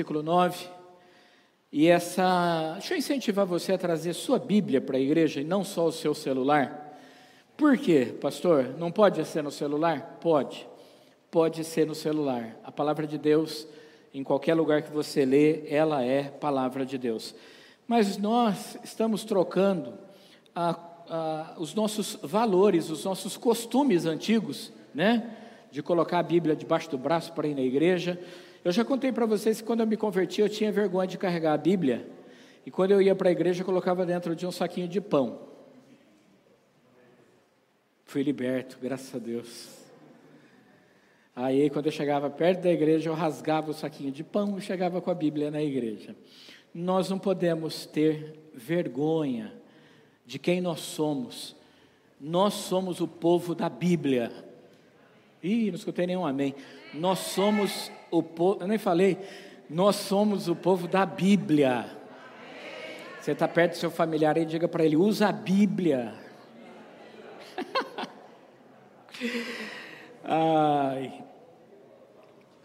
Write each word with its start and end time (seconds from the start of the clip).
versículo 0.00 0.22
9. 0.22 0.66
E 1.70 1.86
essa. 1.86 2.72
Deixa 2.78 2.94
eu 2.94 2.98
incentivar 2.98 3.44
você 3.44 3.74
a 3.74 3.78
trazer 3.78 4.14
sua 4.14 4.38
Bíblia 4.38 4.80
para 4.80 4.96
a 4.96 5.00
igreja 5.00 5.42
e 5.42 5.44
não 5.44 5.62
só 5.62 5.86
o 5.86 5.92
seu 5.92 6.14
celular. 6.14 6.98
Por 7.54 7.76
quê, 7.76 8.16
pastor? 8.18 8.74
Não 8.78 8.90
pode 8.90 9.22
ser 9.26 9.42
no 9.42 9.50
celular? 9.50 10.18
Pode. 10.20 10.66
Pode 11.30 11.62
ser 11.64 11.86
no 11.86 11.94
celular. 11.94 12.56
A 12.64 12.72
palavra 12.72 13.06
de 13.06 13.18
Deus, 13.18 13.68
em 14.14 14.24
qualquer 14.24 14.54
lugar 14.54 14.80
que 14.80 14.90
você 14.90 15.26
lê, 15.26 15.68
ela 15.68 16.02
é 16.02 16.24
palavra 16.24 16.86
de 16.86 16.96
Deus. 16.96 17.34
Mas 17.86 18.16
nós 18.16 18.78
estamos 18.82 19.22
trocando 19.22 19.98
a, 20.54 20.70
a, 21.10 21.54
os 21.58 21.74
nossos 21.74 22.18
valores, 22.22 22.88
os 22.88 23.04
nossos 23.04 23.36
costumes 23.36 24.06
antigos, 24.06 24.72
né? 24.94 25.36
De 25.70 25.82
colocar 25.82 26.20
a 26.20 26.22
Bíblia 26.22 26.56
debaixo 26.56 26.90
do 26.90 26.96
braço 26.96 27.32
para 27.34 27.46
ir 27.46 27.54
na 27.54 27.60
igreja 27.60 28.18
eu 28.64 28.72
já 28.72 28.84
contei 28.84 29.10
para 29.10 29.24
vocês 29.24 29.60
que 29.60 29.66
quando 29.66 29.80
eu 29.80 29.86
me 29.86 29.96
converti, 29.96 30.40
eu 30.40 30.48
tinha 30.48 30.70
vergonha 30.70 31.06
de 31.06 31.16
carregar 31.16 31.54
a 31.54 31.58
Bíblia. 31.58 32.06
E 32.64 32.70
quando 32.70 32.90
eu 32.90 33.00
ia 33.00 33.14
para 33.14 33.28
a 33.28 33.32
igreja, 33.32 33.62
eu 33.62 33.66
colocava 33.66 34.04
dentro 34.04 34.36
de 34.36 34.46
um 34.46 34.52
saquinho 34.52 34.86
de 34.86 35.00
pão. 35.00 35.40
Fui 38.04 38.22
liberto, 38.22 38.78
graças 38.82 39.14
a 39.14 39.18
Deus. 39.18 39.80
Aí, 41.34 41.70
quando 41.70 41.86
eu 41.86 41.92
chegava 41.92 42.28
perto 42.28 42.60
da 42.60 42.70
igreja, 42.70 43.08
eu 43.08 43.14
rasgava 43.14 43.70
o 43.70 43.74
saquinho 43.74 44.12
de 44.12 44.22
pão 44.22 44.58
e 44.58 44.60
chegava 44.60 45.00
com 45.00 45.10
a 45.10 45.14
Bíblia 45.14 45.50
na 45.50 45.62
igreja. 45.62 46.14
Nós 46.74 47.08
não 47.08 47.18
podemos 47.18 47.86
ter 47.86 48.38
vergonha 48.52 49.54
de 50.26 50.38
quem 50.38 50.60
nós 50.60 50.80
somos. 50.80 51.56
Nós 52.20 52.52
somos 52.54 53.00
o 53.00 53.08
povo 53.08 53.54
da 53.54 53.70
Bíblia. 53.70 54.30
Ih, 55.42 55.70
não 55.70 55.76
escutei 55.76 56.06
nenhum 56.06 56.26
amém. 56.26 56.54
Nós 56.92 57.20
somos 57.20 57.90
o 58.10 58.22
povo, 58.22 58.62
eu 58.62 58.68
nem 58.68 58.78
falei, 58.78 59.18
nós 59.68 59.96
somos 59.96 60.48
o 60.48 60.56
povo 60.56 60.88
da 60.88 61.06
Bíblia. 61.06 61.86
Você 63.20 63.32
está 63.32 63.46
perto 63.46 63.72
do 63.72 63.78
seu 63.78 63.90
familiar 63.90 64.36
e 64.38 64.44
diga 64.44 64.66
para 64.66 64.84
ele: 64.84 64.96
usa 64.96 65.28
a 65.28 65.32
Bíblia. 65.32 66.14
Ai. 70.24 71.24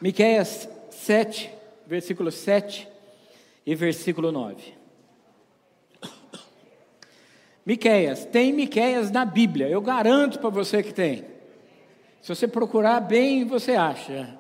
Miqueias 0.02 0.70
7, 0.90 1.52
versículo 1.86 2.32
7 2.32 2.88
e 3.66 3.76
versículo 3.76 4.32
9. 4.32 4.74
Miqueias, 7.66 8.26
tem 8.26 8.54
Miqueias 8.54 9.09
na 9.09 9.26
Bíblia, 9.26 9.68
eu 9.68 9.82
garanto 9.82 10.40
para 10.40 10.50
você 10.50 10.84
que 10.84 10.94
tem. 10.94 11.26
Se 12.22 12.30
você 12.30 12.48
procurar 12.48 13.00
bem, 13.00 13.44
você 13.44 13.74
acha. 13.74 14.38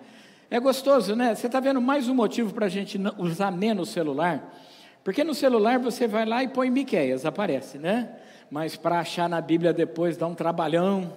É 0.55 0.59
gostoso, 0.61 1.17
né? 1.17 1.35
Você 1.35 1.47
está 1.47 1.59
vendo 1.59 1.81
mais 1.81 2.07
um 2.07 2.15
motivo 2.15 2.53
para 2.53 2.67
a 2.67 2.69
gente 2.69 2.97
usar 3.17 3.51
menos 3.51 3.89
celular? 3.89 4.57
Porque 5.03 5.21
no 5.21 5.35
celular 5.35 5.79
você 5.79 6.07
vai 6.07 6.25
lá 6.25 6.45
e 6.45 6.47
põe 6.47 6.69
Miqueias, 6.69 7.25
aparece, 7.25 7.77
né? 7.77 8.09
Mas 8.49 8.77
para 8.77 8.99
achar 8.99 9.27
na 9.27 9.41
Bíblia 9.41 9.73
depois 9.73 10.15
dá 10.15 10.25
um 10.25 10.33
trabalhão. 10.33 11.11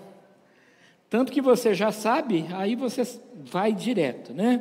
Tanto 1.08 1.30
que 1.30 1.40
você 1.40 1.72
já 1.72 1.92
sabe, 1.92 2.46
aí 2.52 2.74
você 2.74 3.04
vai 3.36 3.72
direto, 3.72 4.34
né? 4.34 4.60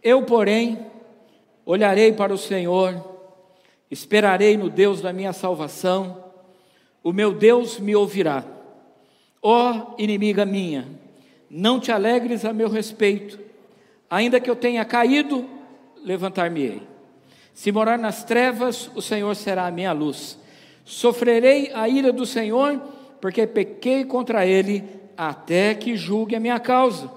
Eu, 0.00 0.22
porém, 0.22 0.86
olharei 1.64 2.12
para 2.12 2.32
o 2.32 2.38
Senhor, 2.38 3.04
esperarei 3.90 4.56
no 4.56 4.70
Deus 4.70 5.00
da 5.00 5.12
minha 5.12 5.32
salvação, 5.32 6.26
o 7.02 7.12
meu 7.12 7.34
Deus 7.34 7.80
me 7.80 7.96
ouvirá. 7.96 8.44
Ó 9.42 9.72
oh, 9.72 9.94
inimiga 10.00 10.46
minha, 10.46 10.86
não 11.50 11.80
te 11.80 11.90
alegres 11.90 12.44
a 12.44 12.52
meu 12.52 12.68
respeito, 12.68 13.44
Ainda 14.10 14.40
que 14.40 14.48
eu 14.48 14.56
tenha 14.56 14.84
caído, 14.84 15.48
levantar-me-ei. 16.02 16.82
Se 17.52 17.72
morar 17.72 17.98
nas 17.98 18.22
trevas, 18.22 18.90
o 18.94 19.02
Senhor 19.02 19.34
será 19.34 19.66
a 19.66 19.70
minha 19.70 19.92
luz. 19.92 20.38
Sofrerei 20.84 21.72
a 21.74 21.88
ira 21.88 22.12
do 22.12 22.26
Senhor, 22.26 22.80
porque 23.20 23.46
pequei 23.46 24.04
contra 24.04 24.46
ele, 24.46 24.84
até 25.16 25.74
que 25.74 25.96
julgue 25.96 26.36
a 26.36 26.40
minha 26.40 26.60
causa 26.60 27.10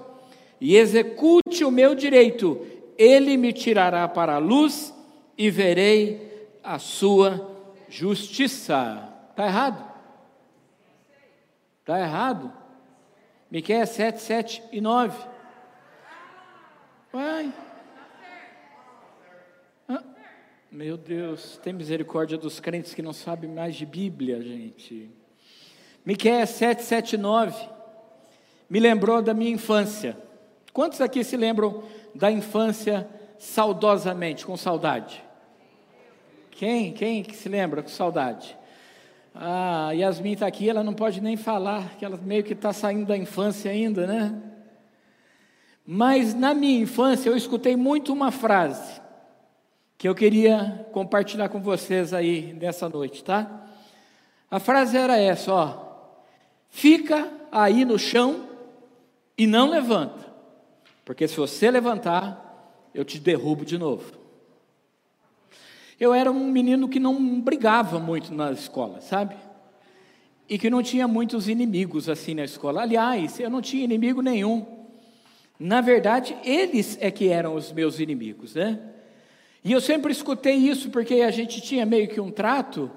e 0.60 0.76
execute 0.76 1.64
o 1.64 1.70
meu 1.70 1.94
direito. 1.94 2.66
Ele 2.98 3.36
me 3.36 3.52
tirará 3.52 4.06
para 4.06 4.34
a 4.34 4.38
luz 4.38 4.94
e 5.36 5.50
verei 5.50 6.50
a 6.62 6.78
sua 6.78 7.50
justiça. 7.88 9.08
Está 9.30 9.46
errado? 9.46 9.84
Está 11.80 11.98
errado? 11.98 12.52
Miqueias 13.50 13.88
7, 13.90 14.20
7 14.20 14.62
e 14.70 14.80
9. 14.80 15.29
Ah, 19.88 20.02
meu 20.70 20.96
Deus, 20.96 21.58
tem 21.58 21.72
misericórdia 21.72 22.38
dos 22.38 22.60
crentes 22.60 22.94
que 22.94 23.02
não 23.02 23.12
sabem 23.12 23.50
mais 23.50 23.74
de 23.74 23.84
Bíblia, 23.84 24.40
gente. 24.40 25.10
Miqueias 26.04 26.50
7, 26.50 26.82
7, 26.82 27.16
9 27.16 27.68
me 28.68 28.78
lembrou 28.78 29.20
da 29.20 29.34
minha 29.34 29.50
infância. 29.50 30.16
Quantos 30.72 31.00
aqui 31.00 31.24
se 31.24 31.36
lembram 31.36 31.82
da 32.14 32.30
infância 32.30 33.08
saudosamente, 33.36 34.46
com 34.46 34.56
saudade? 34.56 35.20
Quem? 36.52 36.92
Quem 36.92 37.24
que 37.24 37.34
se 37.34 37.48
lembra 37.48 37.82
com 37.82 37.88
saudade? 37.88 38.56
Ah, 39.34 39.90
Yasmin 39.92 40.34
está 40.34 40.46
aqui, 40.46 40.68
ela 40.68 40.84
não 40.84 40.94
pode 40.94 41.20
nem 41.20 41.36
falar, 41.36 41.96
que 41.96 42.04
ela 42.04 42.16
meio 42.16 42.44
que 42.44 42.52
está 42.52 42.72
saindo 42.72 43.06
da 43.06 43.16
infância 43.16 43.70
ainda, 43.70 44.06
né? 44.06 44.49
Mas 45.86 46.34
na 46.34 46.54
minha 46.54 46.80
infância 46.80 47.28
eu 47.28 47.36
escutei 47.36 47.76
muito 47.76 48.12
uma 48.12 48.30
frase 48.30 49.00
que 49.98 50.08
eu 50.08 50.14
queria 50.14 50.88
compartilhar 50.92 51.48
com 51.50 51.60
vocês 51.60 52.14
aí 52.14 52.54
nessa 52.54 52.88
noite, 52.88 53.22
tá? 53.22 53.66
A 54.50 54.58
frase 54.58 54.96
era 54.96 55.18
essa, 55.18 55.52
ó: 55.52 55.90
Fica 56.70 57.30
aí 57.52 57.84
no 57.84 57.98
chão 57.98 58.48
e 59.36 59.46
não 59.46 59.68
levanta. 59.68 60.26
Porque 61.04 61.28
se 61.28 61.36
você 61.36 61.70
levantar, 61.70 62.88
eu 62.94 63.04
te 63.04 63.18
derrubo 63.18 63.64
de 63.64 63.76
novo. 63.76 64.12
Eu 65.98 66.14
era 66.14 66.30
um 66.30 66.50
menino 66.50 66.88
que 66.88 66.98
não 66.98 67.40
brigava 67.40 67.98
muito 67.98 68.32
na 68.32 68.52
escola, 68.52 69.02
sabe? 69.02 69.36
E 70.48 70.58
que 70.58 70.70
não 70.70 70.82
tinha 70.82 71.06
muitos 71.06 71.46
inimigos 71.46 72.08
assim 72.08 72.34
na 72.34 72.44
escola. 72.44 72.80
Aliás, 72.80 73.38
eu 73.38 73.50
não 73.50 73.60
tinha 73.60 73.84
inimigo 73.84 74.22
nenhum. 74.22 74.79
Na 75.60 75.82
verdade, 75.82 76.34
eles 76.42 76.96
é 77.02 77.10
que 77.10 77.28
eram 77.28 77.54
os 77.54 77.70
meus 77.70 78.00
inimigos, 78.00 78.54
né? 78.54 78.80
E 79.62 79.70
eu 79.70 79.80
sempre 79.82 80.10
escutei 80.10 80.54
isso 80.54 80.88
porque 80.88 81.16
a 81.16 81.30
gente 81.30 81.60
tinha 81.60 81.84
meio 81.84 82.08
que 82.08 82.18
um 82.18 82.30
trato, 82.30 82.90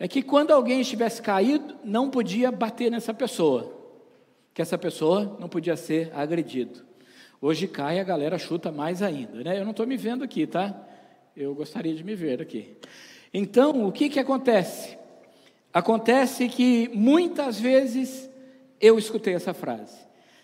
é 0.00 0.08
que 0.08 0.20
quando 0.20 0.50
alguém 0.50 0.80
estivesse 0.80 1.22
caído, 1.22 1.76
não 1.84 2.10
podia 2.10 2.50
bater 2.50 2.90
nessa 2.90 3.14
pessoa, 3.14 3.72
que 4.52 4.60
essa 4.60 4.76
pessoa 4.76 5.36
não 5.38 5.48
podia 5.48 5.76
ser 5.76 6.10
agredido. 6.12 6.84
Hoje 7.40 7.68
cai, 7.68 8.00
a 8.00 8.04
galera 8.04 8.36
chuta 8.36 8.72
mais 8.72 9.00
ainda, 9.00 9.44
né? 9.44 9.60
Eu 9.60 9.62
não 9.62 9.70
estou 9.70 9.86
me 9.86 9.96
vendo 9.96 10.24
aqui, 10.24 10.44
tá? 10.44 10.74
Eu 11.36 11.54
gostaria 11.54 11.94
de 11.94 12.02
me 12.02 12.16
ver 12.16 12.42
aqui. 12.42 12.76
Então, 13.32 13.86
o 13.86 13.92
que 13.92 14.08
que 14.08 14.18
acontece? 14.18 14.98
Acontece 15.72 16.48
que 16.48 16.90
muitas 16.92 17.60
vezes 17.60 18.28
eu 18.80 18.98
escutei 18.98 19.34
essa 19.34 19.54
frase: 19.54 19.96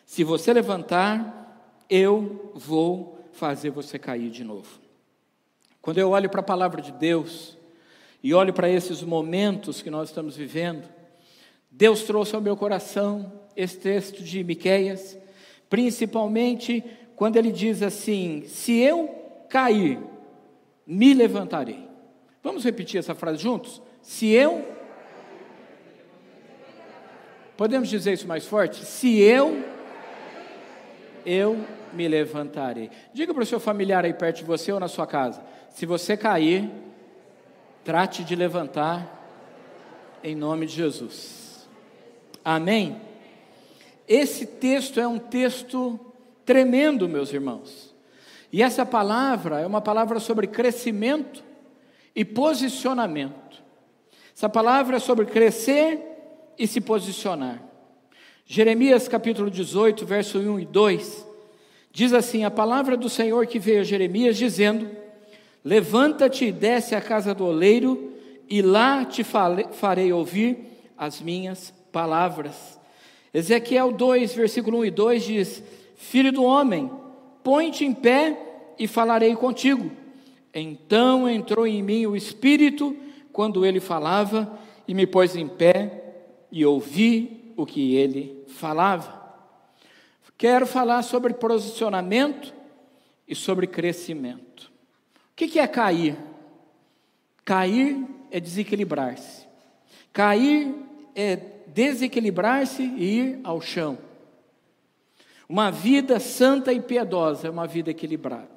se 0.07 0.23
você 0.23 0.53
levantar 0.53 1.44
eu 1.89 2.53
vou 2.55 3.19
fazer 3.33 3.71
você 3.71 3.99
cair 3.99 4.31
de 4.31 4.45
novo. 4.45 4.81
Quando 5.81 5.99
eu 5.99 6.11
olho 6.11 6.31
para 6.31 6.41
a 6.41 6.45
palavra 6.45 6.81
de 6.81 6.93
Deus 6.93 7.59
e 8.22 8.33
olho 8.33 8.53
para 8.53 8.71
esses 8.71 9.03
momentos 9.03 9.83
que 9.83 9.91
nós 9.91 10.09
estamos 10.09 10.37
vivendo, 10.37 10.89
Deus 11.71 12.05
trouxe 12.05 12.34
ao 12.34 12.41
meu 12.41 12.56
coração 12.56 13.33
esse 13.56 13.78
texto 13.78 14.22
de 14.22 14.43
Miqueias, 14.43 15.19
principalmente 15.69 16.83
quando 17.17 17.37
ele 17.37 17.53
diz 17.53 17.83
assim: 17.83 18.45
Se 18.47 18.78
eu 18.78 19.09
cair, 19.49 19.99
me 20.87 21.12
levantarei. 21.12 21.89
Vamos 22.42 22.65
repetir 22.65 22.98
essa 22.98 23.15
frase 23.15 23.42
juntos? 23.42 23.83
Se 24.01 24.28
eu. 24.28 24.65
Podemos 27.57 27.89
dizer 27.89 28.13
isso 28.13 28.27
mais 28.27 28.47
forte? 28.47 28.84
Se 28.84 29.21
eu 29.21 29.73
eu 31.24 31.65
me 31.92 32.06
levantarei. 32.09 32.91
Diga 33.12 33.32
para 33.32 33.42
o 33.42 33.47
seu 33.47 33.60
familiar 33.60 34.04
aí 34.04 34.12
perto 34.12 34.38
de 34.38 34.44
você 34.44 34.72
ou 34.72 34.80
na 34.80 34.88
sua 34.88 35.06
casa: 35.06 35.42
se 35.71 35.86
você 35.86 36.16
cair, 36.16 36.71
trate 37.84 38.24
de 38.24 38.34
levantar, 38.34 39.22
em 40.22 40.34
nome 40.34 40.66
de 40.66 40.74
Jesus. 40.74 41.68
Amém? 42.44 43.00
Esse 44.06 44.47
texto 44.47 45.00
é 45.00 45.06
um 45.09 45.18
texto 45.18 45.98
tremendo, 46.44 47.09
meus 47.09 47.32
irmãos. 47.32 47.94
E 48.53 48.62
essa 48.62 48.86
palavra 48.86 49.60
é 49.60 49.66
uma 49.66 49.80
palavra 49.80 50.21
sobre 50.21 50.47
crescimento 50.47 51.42
e 52.15 52.24
posicionamento. 52.24 53.62
Essa 54.36 54.48
palavra 54.48 54.97
é 54.97 55.00
sobre 55.00 55.26
crescer 55.26 56.00
e 56.59 56.66
se 56.66 56.80
posicionar. 56.80 57.62
Jeremias 58.47 59.09
capítulo 59.09 59.51
18, 59.51 60.05
verso 60.05 60.39
1 60.39 60.61
e 60.61 60.65
2, 60.67 61.27
diz 61.91 62.13
assim: 62.13 62.45
A 62.45 62.51
palavra 62.51 62.95
do 62.95 63.09
Senhor 63.09 63.47
que 63.47 63.59
veio 63.59 63.81
a 63.81 63.85
Jeremias, 63.85 64.37
dizendo: 64.37 64.87
Levanta-te 65.65 66.45
e 66.45 66.53
desce 66.53 66.95
à 66.95 67.01
casa 67.01 67.35
do 67.35 67.47
oleiro, 67.47 68.13
e 68.49 68.61
lá 68.61 69.03
te 69.03 69.25
farei 69.25 70.13
ouvir 70.13 70.59
as 70.97 71.23
minhas 71.23 71.73
palavras. 71.91 72.79
Ezequiel 73.33 73.91
2, 73.91 74.35
versículo 74.35 74.79
1 74.81 74.85
e 74.85 74.91
2 74.91 75.25
diz: 75.25 75.65
Filho 75.97 76.31
do 76.31 76.45
homem, 76.45 76.91
põe-te 77.43 77.87
em 77.87 77.95
pé 77.95 78.39
e 78.79 78.87
falarei 78.87 79.35
contigo. 79.35 79.91
Então 80.53 81.27
entrou 81.29 81.67
em 81.67 81.83
mim 81.83 82.05
o 82.05 82.15
Espírito 82.15 82.95
quando 83.33 83.65
ele 83.65 83.81
falava, 83.81 84.59
e 84.87 84.93
me 84.93 85.07
pôs 85.07 85.35
em 85.35 85.49
pé 85.49 86.03
e 86.53 86.65
ouvi 86.65 87.53
o 87.57 87.65
que 87.65 87.95
ele 87.95 88.34
falava. 88.54 89.22
Quero 90.36 90.66
falar 90.66 91.03
sobre 91.03 91.33
posicionamento 91.33 92.53
e 93.27 93.34
sobre 93.34 93.66
crescimento. 93.66 94.71
O 95.33 95.34
que 95.36 95.59
é 95.59 95.66
cair? 95.66 96.16
Cair 97.45 98.04
é 98.30 98.41
desequilibrar-se. 98.41 99.47
Cair 100.12 100.74
é 101.15 101.36
desequilibrar-se 101.66 102.83
e 102.83 103.04
ir 103.04 103.41
ao 103.45 103.60
chão. 103.60 103.98
Uma 105.48 105.71
vida 105.71 106.18
santa 106.18 106.72
e 106.72 106.80
piedosa 106.80 107.48
é 107.48 107.50
uma 107.50 107.66
vida 107.66 107.91
equilibrada. 107.91 108.48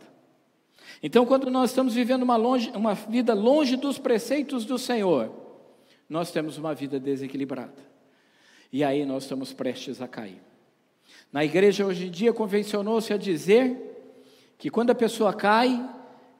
Então, 1.01 1.25
quando 1.25 1.51
nós 1.51 1.69
estamos 1.69 1.93
vivendo 1.93 2.23
uma, 2.23 2.35
longe, 2.35 2.71
uma 2.71 2.95
vida 2.95 3.33
longe 3.33 3.75
dos 3.75 4.00
preceitos 4.00 4.65
do 4.65 4.77
Senhor, 4.77 5.31
nós 6.09 6.31
temos 6.31 6.57
uma 6.57 6.73
vida 6.73 7.00
desequilibrada. 7.00 7.87
E 8.71 8.83
aí 8.83 9.05
nós 9.05 9.23
estamos 9.23 9.53
prestes 9.53 10.01
a 10.01 10.07
cair. 10.07 10.41
Na 11.31 11.43
igreja 11.43 11.85
hoje 11.85 12.07
em 12.07 12.11
dia 12.11 12.33
convencionou-se 12.33 13.11
a 13.13 13.17
dizer 13.17 13.75
que 14.57 14.69
quando 14.69 14.91
a 14.91 14.95
pessoa 14.95 15.33
cai, 15.33 15.87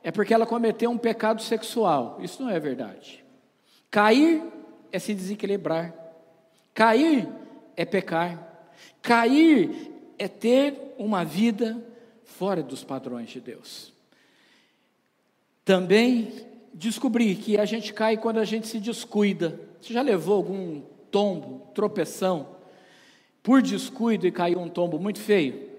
é 0.04 0.12
porque 0.12 0.34
ela 0.34 0.46
cometeu 0.46 0.90
um 0.90 0.98
pecado 0.98 1.42
sexual. 1.42 2.18
Isso 2.22 2.42
não 2.42 2.50
é 2.50 2.60
verdade. 2.60 3.24
Cair 3.90 4.44
é 4.92 5.00
se 5.00 5.14
desequilibrar. 5.14 5.94
Cair 6.74 7.28
é 7.76 7.86
pecar. 7.86 8.72
Cair 9.02 9.92
é 10.18 10.28
ter 10.28 10.94
uma 10.98 11.24
vida 11.24 11.84
fora 12.24 12.62
dos 12.62 12.84
padrões 12.84 13.30
de 13.30 13.40
Deus. 13.40 13.94
Também 15.64 16.32
descobri 16.74 17.36
que 17.36 17.58
a 17.58 17.66
gente 17.66 17.94
cai 17.94 18.18
quando 18.18 18.38
a 18.38 18.46
gente 18.46 18.68
se 18.68 18.80
descuida. 18.80 19.60
Você 19.82 19.94
já 19.94 20.02
levou 20.02 20.36
algum 20.36 20.82
tombo, 21.12 21.68
tropeção, 21.74 22.56
por 23.42 23.62
descuido 23.62 24.28
e 24.28 24.32
caiu 24.32 24.60
um 24.60 24.70
tombo 24.70 25.00
muito 25.00 25.20
feio? 25.20 25.70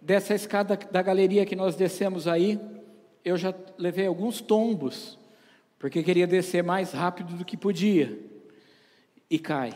Dessa 0.00 0.34
escada 0.34 0.76
da 0.76 1.02
galeria 1.02 1.44
que 1.44 1.56
nós 1.56 1.76
descemos 1.76 2.26
aí, 2.26 2.58
eu 3.24 3.36
já 3.36 3.54
levei 3.76 4.06
alguns 4.06 4.40
tombos, 4.40 5.18
porque 5.78 6.02
queria 6.02 6.26
descer 6.26 6.62
mais 6.62 6.92
rápido 6.92 7.34
do 7.34 7.44
que 7.44 7.56
podia, 7.56 8.18
e 9.30 9.38
cai. 9.38 9.72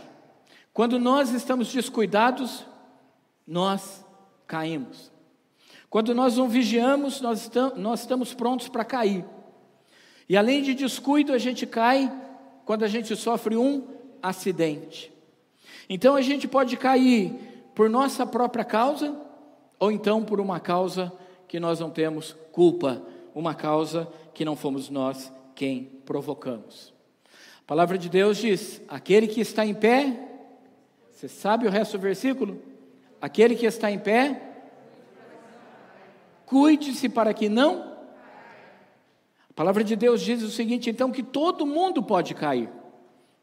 Quando 0.72 0.98
nós 0.98 1.32
estamos 1.32 1.70
descuidados, 1.70 2.64
nós 3.46 4.04
caímos. 4.46 5.12
Quando 5.90 6.14
nós 6.14 6.38
não 6.38 6.48
vigiamos, 6.48 7.20
nós 7.20 7.42
estamos, 8.00 8.32
prontos 8.32 8.68
para 8.68 8.82
cair. 8.82 9.26
E 10.26 10.36
além 10.38 10.62
de 10.62 10.72
descuido, 10.72 11.34
a 11.34 11.38
gente 11.38 11.66
cai 11.66 12.10
quando 12.64 12.84
a 12.84 12.88
gente 12.88 13.14
sofre 13.14 13.56
um 13.56 13.86
acidente. 14.22 15.12
Então 15.88 16.14
a 16.14 16.22
gente 16.22 16.46
pode 16.46 16.76
cair 16.76 17.34
por 17.74 17.88
nossa 17.88 18.26
própria 18.26 18.64
causa, 18.64 19.14
ou 19.78 19.90
então 19.90 20.22
por 20.22 20.40
uma 20.40 20.60
causa 20.60 21.12
que 21.48 21.58
nós 21.58 21.80
não 21.80 21.90
temos 21.90 22.36
culpa, 22.52 23.02
uma 23.34 23.54
causa 23.54 24.08
que 24.32 24.44
não 24.44 24.56
fomos 24.56 24.88
nós 24.88 25.32
quem 25.54 25.84
provocamos. 26.06 26.92
A 27.60 27.66
palavra 27.66 27.98
de 27.98 28.08
Deus 28.08 28.38
diz: 28.38 28.80
aquele 28.88 29.26
que 29.26 29.40
está 29.40 29.64
em 29.64 29.74
pé, 29.74 30.16
você 31.10 31.28
sabe 31.28 31.66
o 31.66 31.70
resto 31.70 31.98
do 31.98 32.02
versículo? 32.02 32.60
Aquele 33.20 33.54
que 33.54 33.66
está 33.66 33.90
em 33.90 33.98
pé, 33.98 34.42
cuide-se 36.46 37.08
para 37.08 37.32
que 37.32 37.48
não. 37.48 37.92
A 39.48 39.52
palavra 39.54 39.84
de 39.84 39.94
Deus 39.94 40.20
diz 40.20 40.42
o 40.42 40.50
seguinte, 40.50 40.90
então, 40.90 41.12
que 41.12 41.22
todo 41.22 41.66
mundo 41.66 42.02
pode 42.02 42.34
cair, 42.34 42.70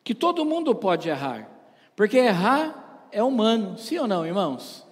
que 0.04 0.16
todo 0.16 0.46
mundo 0.46 0.74
pode 0.74 1.10
errar, 1.10 1.50
porque 1.96 2.18
errar 2.18 3.08
é 3.12 3.24
humano, 3.24 3.78
sim 3.78 3.98
ou 3.98 4.08
não, 4.08 4.26
irmãos? 4.26 4.86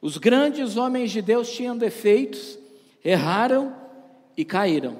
Os 0.00 0.16
grandes 0.16 0.76
homens 0.76 1.10
de 1.10 1.20
Deus 1.20 1.50
tinham 1.50 1.76
defeitos, 1.76 2.58
erraram 3.04 3.74
e 4.36 4.44
caíram, 4.44 4.98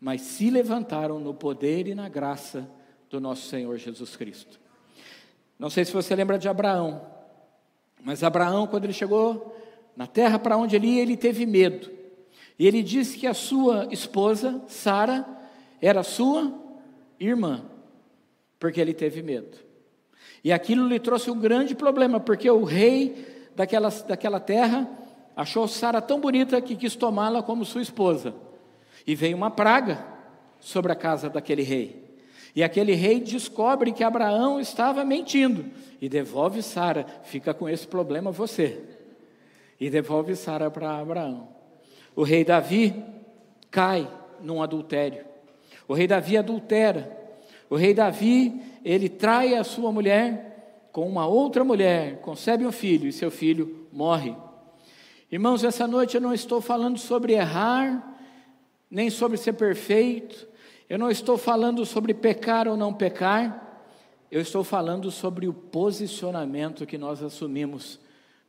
mas 0.00 0.22
se 0.22 0.50
levantaram 0.50 1.18
no 1.18 1.34
poder 1.34 1.86
e 1.86 1.94
na 1.94 2.08
graça 2.08 2.68
do 3.10 3.20
nosso 3.20 3.48
Senhor 3.48 3.76
Jesus 3.76 4.16
Cristo. 4.16 4.58
Não 5.58 5.70
sei 5.70 5.84
se 5.84 5.92
você 5.92 6.14
lembra 6.16 6.38
de 6.38 6.48
Abraão. 6.48 7.00
Mas 8.02 8.22
Abraão, 8.22 8.66
quando 8.66 8.84
ele 8.84 8.92
chegou 8.92 9.56
na 9.96 10.06
terra 10.06 10.38
para 10.38 10.56
onde 10.56 10.76
ele 10.76 10.88
ia, 10.88 11.02
ele 11.02 11.16
teve 11.16 11.46
medo. 11.46 11.90
E 12.58 12.66
ele 12.66 12.82
disse 12.82 13.18
que 13.18 13.26
a 13.26 13.34
sua 13.34 13.88
esposa, 13.90 14.62
Sara, 14.68 15.26
era 15.80 16.02
sua 16.02 16.52
irmã, 17.18 17.64
porque 18.64 18.80
ele 18.80 18.94
teve 18.94 19.22
medo. 19.22 19.58
E 20.42 20.50
aquilo 20.50 20.88
lhe 20.88 20.98
trouxe 20.98 21.30
um 21.30 21.38
grande 21.38 21.74
problema, 21.74 22.18
porque 22.18 22.50
o 22.50 22.64
rei 22.64 23.46
daquela, 23.54 23.90
daquela 23.90 24.40
terra 24.40 24.88
achou 25.36 25.68
Sara 25.68 26.00
tão 26.00 26.18
bonita 26.18 26.58
que 26.62 26.74
quis 26.74 26.96
tomá-la 26.96 27.42
como 27.42 27.62
sua 27.66 27.82
esposa. 27.82 28.34
E 29.06 29.14
veio 29.14 29.36
uma 29.36 29.50
praga 29.50 30.02
sobre 30.58 30.92
a 30.92 30.94
casa 30.94 31.28
daquele 31.28 31.62
rei. 31.62 32.16
E 32.56 32.64
aquele 32.64 32.94
rei 32.94 33.20
descobre 33.20 33.92
que 33.92 34.02
Abraão 34.02 34.58
estava 34.58 35.04
mentindo 35.04 35.66
e 36.00 36.08
devolve 36.08 36.62
Sara. 36.62 37.04
Fica 37.24 37.52
com 37.52 37.68
esse 37.68 37.86
problema 37.86 38.30
você. 38.30 38.80
E 39.78 39.90
devolve 39.90 40.34
Sara 40.34 40.70
para 40.70 41.00
Abraão. 41.00 41.48
O 42.16 42.22
rei 42.22 42.46
Davi 42.46 42.94
cai 43.70 44.10
num 44.40 44.62
adultério. 44.62 45.22
O 45.86 45.92
rei 45.92 46.06
Davi 46.06 46.38
adultera. 46.38 47.23
O 47.68 47.76
rei 47.76 47.94
Davi, 47.94 48.60
ele 48.84 49.08
trai 49.08 49.54
a 49.54 49.64
sua 49.64 49.90
mulher 49.90 50.88
com 50.92 51.08
uma 51.08 51.26
outra 51.26 51.64
mulher, 51.64 52.20
concebe 52.20 52.64
um 52.64 52.70
filho 52.70 53.08
e 53.08 53.12
seu 53.12 53.30
filho 53.30 53.88
morre. 53.92 54.36
Irmãos, 55.30 55.64
essa 55.64 55.88
noite 55.88 56.14
eu 56.14 56.20
não 56.20 56.32
estou 56.32 56.60
falando 56.60 56.98
sobre 56.98 57.32
errar, 57.32 58.16
nem 58.88 59.10
sobre 59.10 59.36
ser 59.36 59.54
perfeito, 59.54 60.46
eu 60.88 60.98
não 60.98 61.10
estou 61.10 61.36
falando 61.36 61.84
sobre 61.84 62.14
pecar 62.14 62.68
ou 62.68 62.76
não 62.76 62.92
pecar, 62.92 63.82
eu 64.30 64.40
estou 64.40 64.62
falando 64.62 65.10
sobre 65.10 65.48
o 65.48 65.52
posicionamento 65.52 66.86
que 66.86 66.98
nós 66.98 67.22
assumimos 67.22 67.98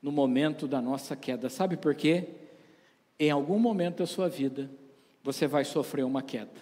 no 0.01 0.11
momento 0.11 0.67
da 0.67 0.81
nossa 0.81 1.15
queda. 1.15 1.49
Sabe 1.49 1.77
por 1.77 1.95
quê? 1.95 2.29
Em 3.19 3.31
algum 3.31 3.57
momento 3.57 3.97
da 3.97 4.05
sua 4.05 4.29
vida, 4.29 4.69
você 5.23 5.47
vai 5.47 5.65
sofrer 5.65 6.03
uma 6.03 6.21
queda. 6.21 6.61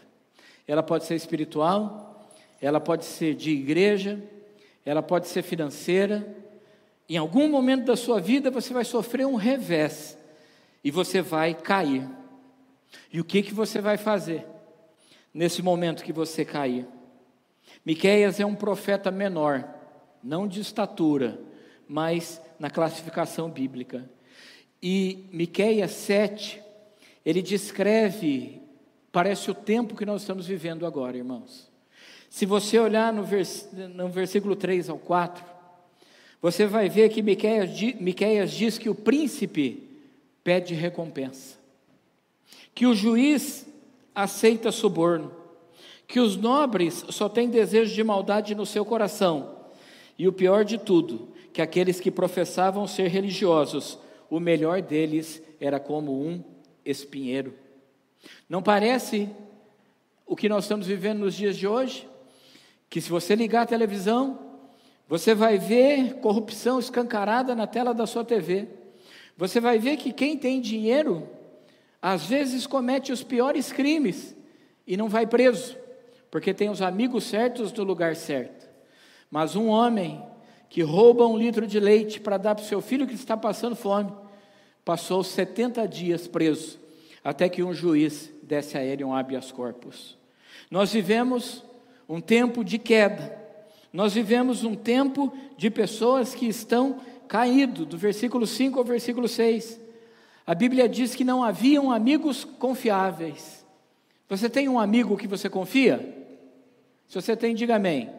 Ela 0.66 0.82
pode 0.82 1.04
ser 1.04 1.16
espiritual, 1.16 2.13
ela 2.66 2.80
pode 2.80 3.06
ser 3.06 3.36
de 3.36 3.52
igreja, 3.52 4.22
ela 4.86 5.04
pode 5.04 5.28
ser 5.28 5.44
financeira. 5.44 6.36
Em 7.08 7.18
algum 7.18 7.48
momento 7.48 7.86
da 7.86 7.96
sua 7.96 8.20
vida, 8.20 8.50
você 8.50 8.74
vai 8.74 8.86
sofrer 8.86 9.28
um 9.28 9.36
revés 9.36 10.18
e 10.84 10.90
você 10.90 11.22
vai 11.22 11.54
cair. 11.54 12.10
E 13.12 13.20
o 13.20 13.24
que, 13.24 13.44
que 13.44 13.54
você 13.54 13.80
vai 13.82 13.98
fazer? 13.98 14.48
nesse 15.34 15.62
momento 15.62 16.04
que 16.04 16.14
você 16.14 16.46
cair. 16.46 16.86
Miqueias 17.86 18.40
é 18.40 18.46
um 18.46 18.56
profeta 18.56 19.10
menor, 19.10 19.68
não 20.24 20.48
de 20.48 20.62
estatura, 20.62 21.40
mas 21.88 22.42
na 22.60 22.70
classificação 22.70 23.50
bíblica. 23.50 24.10
E 24.82 25.26
Miqueias 25.32 25.92
7, 25.92 26.62
ele 27.26 27.42
descreve, 27.42 28.62
parece 29.12 29.50
o 29.50 29.56
tempo 29.56 29.96
que 29.96 30.06
nós 30.06 30.22
estamos 30.22 30.46
vivendo 30.46 30.86
agora, 30.86 31.18
irmãos. 31.18 31.72
Se 32.34 32.48
você 32.48 32.80
olhar 32.80 33.14
no, 33.14 33.22
vers, 33.22 33.70
no 33.94 34.10
versículo 34.10 34.56
3 34.56 34.90
ao 34.90 34.98
4, 34.98 35.46
você 36.42 36.66
vai 36.66 36.90
ver 36.90 37.10
que 37.10 37.22
Miqueias, 37.22 37.70
Miqueias 38.00 38.50
diz 38.50 38.80
que 38.80 38.90
o 38.90 38.96
príncipe 38.96 39.88
pede 40.44 40.74
recompensa, 40.74 41.56
que 42.74 42.88
o 42.88 42.96
juiz 42.96 43.68
aceita 44.16 44.72
suborno, 44.72 45.32
que 46.08 46.20
os 46.20 46.36
nobres 46.36 47.06
só 47.10 47.30
têm 47.30 47.52
desejo 47.52 47.94
de 47.94 48.04
maldade 48.04 48.56
no 48.56 48.66
seu 48.66 48.84
coração, 48.84 49.56
e 50.18 50.28
o 50.28 50.34
pior 50.34 50.66
de 50.66 50.80
tudo, 50.80 51.28
que 51.54 51.62
aqueles 51.62 52.00
que 52.00 52.10
professavam 52.10 52.88
ser 52.88 53.10
religiosos, 53.10 54.00
o 54.28 54.40
melhor 54.40 54.82
deles 54.82 55.40
era 55.60 55.80
como 55.80 56.20
um 56.20 56.44
espinheiro. 56.84 57.54
Não 58.50 58.64
parece 58.64 59.30
o 60.26 60.36
que 60.36 60.50
nós 60.50 60.64
estamos 60.64 60.88
vivendo 60.88 61.20
nos 61.20 61.36
dias 61.36 61.56
de 61.56 61.68
hoje? 61.68 62.12
Que 62.94 63.02
se 63.02 63.10
você 63.10 63.34
ligar 63.34 63.64
a 63.64 63.66
televisão, 63.66 64.38
você 65.08 65.34
vai 65.34 65.58
ver 65.58 66.18
corrupção 66.18 66.78
escancarada 66.78 67.56
na 67.56 67.66
tela 67.66 67.92
da 67.92 68.06
sua 68.06 68.24
TV. 68.24 68.68
Você 69.36 69.60
vai 69.60 69.80
ver 69.80 69.98
que 69.98 70.14
quem 70.14 70.38
tem 70.38 70.62
dinheiro 70.62 71.28
às 72.00 72.28
vezes 72.28 72.68
comete 72.68 73.12
os 73.12 73.24
piores 73.24 73.74
crimes 73.74 74.36
e 74.86 74.96
não 74.96 75.10
vai 75.10 75.26
preso, 75.26 75.76
porque 76.30 76.54
tem 76.54 76.70
os 76.70 76.84
amigos 76.84 77.24
certos 77.24 77.74
no 77.74 77.84
lugar 77.84 78.16
certo. 78.16 78.70
Mas 79.32 79.56
um 79.56 79.70
homem 79.70 80.24
que 80.70 80.84
rouba 80.84 81.26
um 81.26 81.36
litro 81.36 81.66
de 81.66 81.80
leite 81.80 82.20
para 82.20 82.38
dar 82.38 82.54
para 82.54 82.64
o 82.64 82.68
seu 82.68 82.80
filho 82.80 83.08
que 83.08 83.16
está 83.16 83.36
passando 83.36 83.76
fome, 83.76 84.14
passou 84.86 85.24
70 85.24 85.88
dias 85.88 86.28
preso, 86.28 86.80
até 87.24 87.50
que 87.50 87.64
um 87.64 87.74
juiz 87.74 88.30
desse 88.44 88.78
a 88.78 88.84
ele 88.84 89.04
um 89.04 89.16
habeas 89.16 89.52
corpus. 89.52 90.16
Nós 90.70 90.94
vivemos 90.94 91.64
um 92.14 92.22
tempo 92.22 92.64
de 92.64 92.78
queda, 92.78 93.36
nós 93.92 94.14
vivemos 94.14 94.64
um 94.64 94.76
tempo 94.76 95.36
de 95.58 95.72
pessoas 95.72 96.36
que 96.36 96.46
estão 96.46 97.00
caído, 97.28 97.88
do 97.88 97.98
versículo 97.98 98.46
5 98.46 98.78
ao 98.78 98.86
versículo 98.86 99.28
6. 99.28 99.82
A 100.46 100.54
Bíblia 100.54 100.88
diz 100.88 101.16
que 101.16 101.24
não 101.24 101.44
haviam 101.44 101.92
amigos 101.92 102.44
confiáveis. 102.46 103.66
Você 104.30 104.48
tem 104.48 104.70
um 104.70 104.80
amigo 104.80 105.18
que 105.18 105.28
você 105.28 105.50
confia? 105.50 106.28
Se 107.08 107.20
você 107.20 107.36
tem, 107.36 107.56
diga 107.56 107.78
amém. 107.78 108.02
amém. 108.04 108.14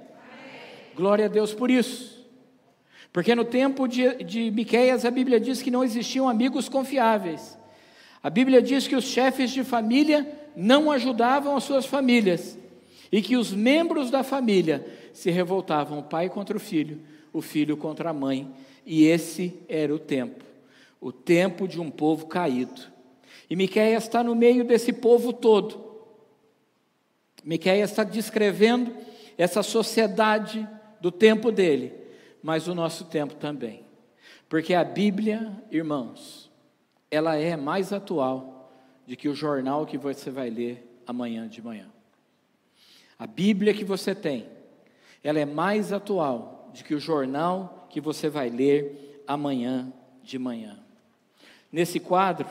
Glória 0.97 1.27
a 1.27 1.29
Deus 1.29 1.55
por 1.55 1.71
isso. 1.71 2.27
Porque 3.13 3.33
no 3.33 3.45
tempo 3.45 3.87
de, 3.87 4.25
de 4.25 4.51
Miqueias, 4.51 5.05
a 5.05 5.11
Bíblia 5.13 5.39
diz 5.39 5.63
que 5.63 5.71
não 5.71 5.85
existiam 5.85 6.29
amigos 6.29 6.69
confiáveis. 6.69 7.57
A 8.21 8.29
Bíblia 8.29 8.61
diz 8.61 8.89
que 8.89 8.97
os 8.97 9.05
chefes 9.05 9.53
de 9.53 9.63
família 9.63 10.27
não 10.57 10.91
ajudavam 10.91 11.57
as 11.57 11.63
suas 11.63 11.87
famílias 11.87 12.59
e 13.15 13.23
que 13.23 13.37
os 13.37 13.53
membros 13.53 14.11
da 14.11 14.25
família 14.25 14.85
se 15.13 15.31
revoltavam, 15.31 16.01
o 16.01 16.03
pai 16.03 16.29
contra 16.29 16.57
o 16.57 16.61
filho, 16.61 17.01
o 17.33 17.41
filho 17.41 17.77
contra 17.77 18.11
a 18.11 18.13
mãe, 18.13 18.53
e 18.85 19.05
esse 19.05 19.55
era 19.69 19.95
o 19.95 20.01
tempo, 20.01 20.45
o 21.01 21.13
tempo 21.13 21.69
de 21.69 21.81
um 21.81 21.93
povo 21.93 22.27
caído. 22.27 22.83
E 23.49 23.55
Miqueias 23.55 24.03
está 24.03 24.25
no 24.25 24.35
meio 24.35 24.65
desse 24.65 24.93
povo 24.93 25.33
todo. 25.33 25.95
Miqueias 27.45 27.91
está 27.91 28.03
descrevendo 28.03 28.93
essa 29.39 29.63
sociedade 29.63 30.69
do 31.01 31.13
tempo 31.13 31.53
dele, 31.53 31.93
mas 32.43 32.67
o 32.67 32.75
nosso 32.75 33.05
tempo 33.05 33.37
também. 33.37 33.85
Porque 34.49 34.75
a 34.75 34.83
Bíblia, 34.83 35.53
irmãos, 35.71 36.51
ela 37.09 37.37
é 37.37 37.57
mais 37.57 37.93
atual 37.93 38.73
do 39.07 39.15
que 39.15 39.29
o 39.29 39.37
jornal 39.37 39.87
que 39.87 39.97
você 39.97 40.33
vai 40.33 40.51
ler 40.51 41.01
amanhã 41.07 41.47
de 41.47 41.63
manhã. 41.63 41.94
A 43.25 43.27
Bíblia 43.27 43.73
que 43.73 43.87
você 43.87 44.15
tem, 44.15 44.47
ela 45.23 45.41
é 45.41 45.47
mais 45.47 45.95
atual 45.95 46.71
do 46.75 46.85
que 46.85 46.95
o 46.95 47.01
jornal 47.01 47.87
que 47.89 47.99
você 47.99 48.29
vai 48.29 48.51
ler 48.51 49.25
amanhã 49.27 49.91
de 50.23 50.39
manhã. 50.39 50.79
Nesse 51.73 51.99
quadro 51.99 52.47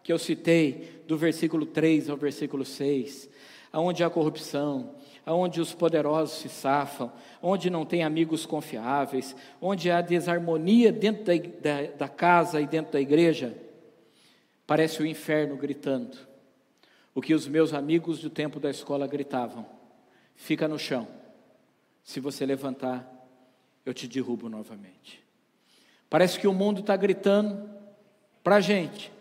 que 0.00 0.12
eu 0.12 0.20
citei, 0.20 1.02
do 1.08 1.18
versículo 1.18 1.66
3 1.66 2.08
ao 2.08 2.16
versículo 2.16 2.64
6, 2.64 3.28
aonde 3.72 4.04
há 4.04 4.08
corrupção, 4.08 4.94
aonde 5.26 5.60
os 5.60 5.74
poderosos 5.74 6.38
se 6.38 6.48
safam, 6.48 7.12
onde 7.42 7.68
não 7.68 7.84
tem 7.84 8.04
amigos 8.04 8.46
confiáveis, 8.46 9.34
onde 9.60 9.90
há 9.90 10.00
desarmonia 10.00 10.92
dentro 10.92 11.24
da, 11.24 11.32
da, 11.34 11.90
da 11.98 12.08
casa 12.08 12.60
e 12.60 12.66
dentro 12.68 12.92
da 12.92 13.00
igreja, 13.00 13.58
parece 14.68 15.02
o 15.02 15.06
inferno 15.06 15.56
gritando. 15.56 16.16
O 17.12 17.20
que 17.20 17.34
os 17.34 17.48
meus 17.48 17.74
amigos 17.74 18.20
do 18.20 18.30
tempo 18.30 18.60
da 18.60 18.70
escola 18.70 19.08
gritavam: 19.08 19.81
fica 20.42 20.66
no 20.66 20.78
chão. 20.78 21.06
Se 22.02 22.18
você 22.18 22.44
levantar, 22.44 23.08
eu 23.86 23.94
te 23.94 24.08
derrubo 24.08 24.48
novamente. 24.48 25.22
Parece 26.10 26.38
que 26.38 26.48
o 26.48 26.52
mundo 26.52 26.80
está 26.80 26.96
gritando 26.96 27.70
para 28.42 28.56
a 28.56 28.60
gente. 28.60 29.12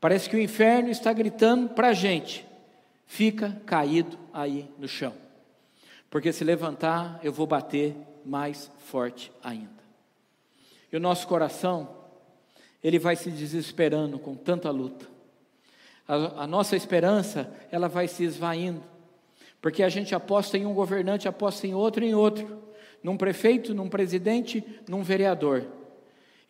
Parece 0.00 0.30
que 0.30 0.36
o 0.36 0.40
inferno 0.40 0.88
está 0.88 1.12
gritando 1.12 1.68
para 1.70 1.88
a 1.88 1.92
gente. 1.92 2.46
Fica 3.06 3.60
caído 3.66 4.16
aí 4.32 4.70
no 4.78 4.86
chão. 4.86 5.14
Porque 6.08 6.32
se 6.32 6.44
levantar, 6.44 7.18
eu 7.22 7.32
vou 7.32 7.46
bater 7.46 7.96
mais 8.24 8.70
forte 8.86 9.32
ainda. 9.42 9.82
E 10.92 10.96
o 10.96 11.00
nosso 11.00 11.26
coração, 11.26 11.88
ele 12.82 13.00
vai 13.00 13.16
se 13.16 13.30
desesperando 13.32 14.16
com 14.18 14.36
tanta 14.36 14.70
luta. 14.70 15.06
A, 16.06 16.44
a 16.44 16.46
nossa 16.46 16.76
esperança, 16.76 17.52
ela 17.72 17.88
vai 17.88 18.06
se 18.06 18.22
esvaindo. 18.22 18.93
Porque 19.64 19.82
a 19.82 19.88
gente 19.88 20.14
aposta 20.14 20.58
em 20.58 20.66
um 20.66 20.74
governante, 20.74 21.26
aposta 21.26 21.66
em 21.66 21.72
outro, 21.72 22.04
em 22.04 22.14
outro 22.14 22.62
num 23.02 23.16
prefeito, 23.16 23.72
num 23.72 23.88
presidente, 23.88 24.62
num 24.86 25.02
vereador. 25.02 25.64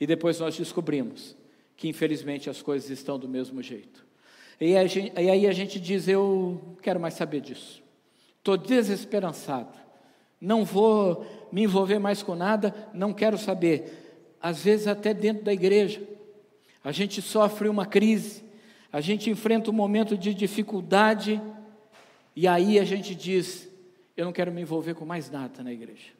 E 0.01 0.05
depois 0.05 0.41
nós 0.41 0.59
descobrimos 0.59 1.37
que 1.77 1.87
infelizmente 1.87 2.51
as 2.51 2.61
coisas 2.61 2.91
estão 2.91 3.17
do 3.17 3.29
mesmo 3.29 3.63
jeito. 3.63 4.05
E, 4.61 4.77
aí 4.77 5.47
a 5.47 5.53
gente 5.53 5.79
diz: 5.79 6.09
Eu 6.09 6.77
quero 6.83 6.99
mais 6.99 7.15
saber 7.15 7.41
disso. 7.41 7.81
Estou 8.39 8.57
desesperançado. 8.57 9.79
Não 10.41 10.65
vou 10.65 11.25
me 11.53 11.63
envolver 11.63 12.01
mais 12.01 12.21
com 12.21 12.35
nada, 12.35 12.75
não 12.93 13.13
quero 13.13 13.39
saber. 13.39 14.37
Às 14.43 14.65
vezes, 14.65 14.89
até 14.89 15.15
dentro 15.15 15.45
da 15.45 15.53
igreja, 15.53 16.03
a 16.83 16.91
gente 16.91 17.23
sofre 17.23 17.69
uma 17.69 17.87
crise, 17.87 18.43
a 18.93 19.01
gente 19.01 19.31
enfrenta 19.31 19.71
um 19.71 19.75
momento 19.75 20.19
de 20.19 20.35
dificuldade, 20.35 21.41
e 22.37 22.49
aí 22.49 22.79
a 22.79 22.85
gente 22.85 23.15
diz: 23.15 23.69
Eu 24.17 24.25
não 24.25 24.33
quero 24.33 24.53
me 24.53 24.63
envolver 24.63 24.95
com 24.95 25.05
mais 25.05 25.31
nada 25.31 25.63
na 25.63 25.73
igreja. 25.73 26.13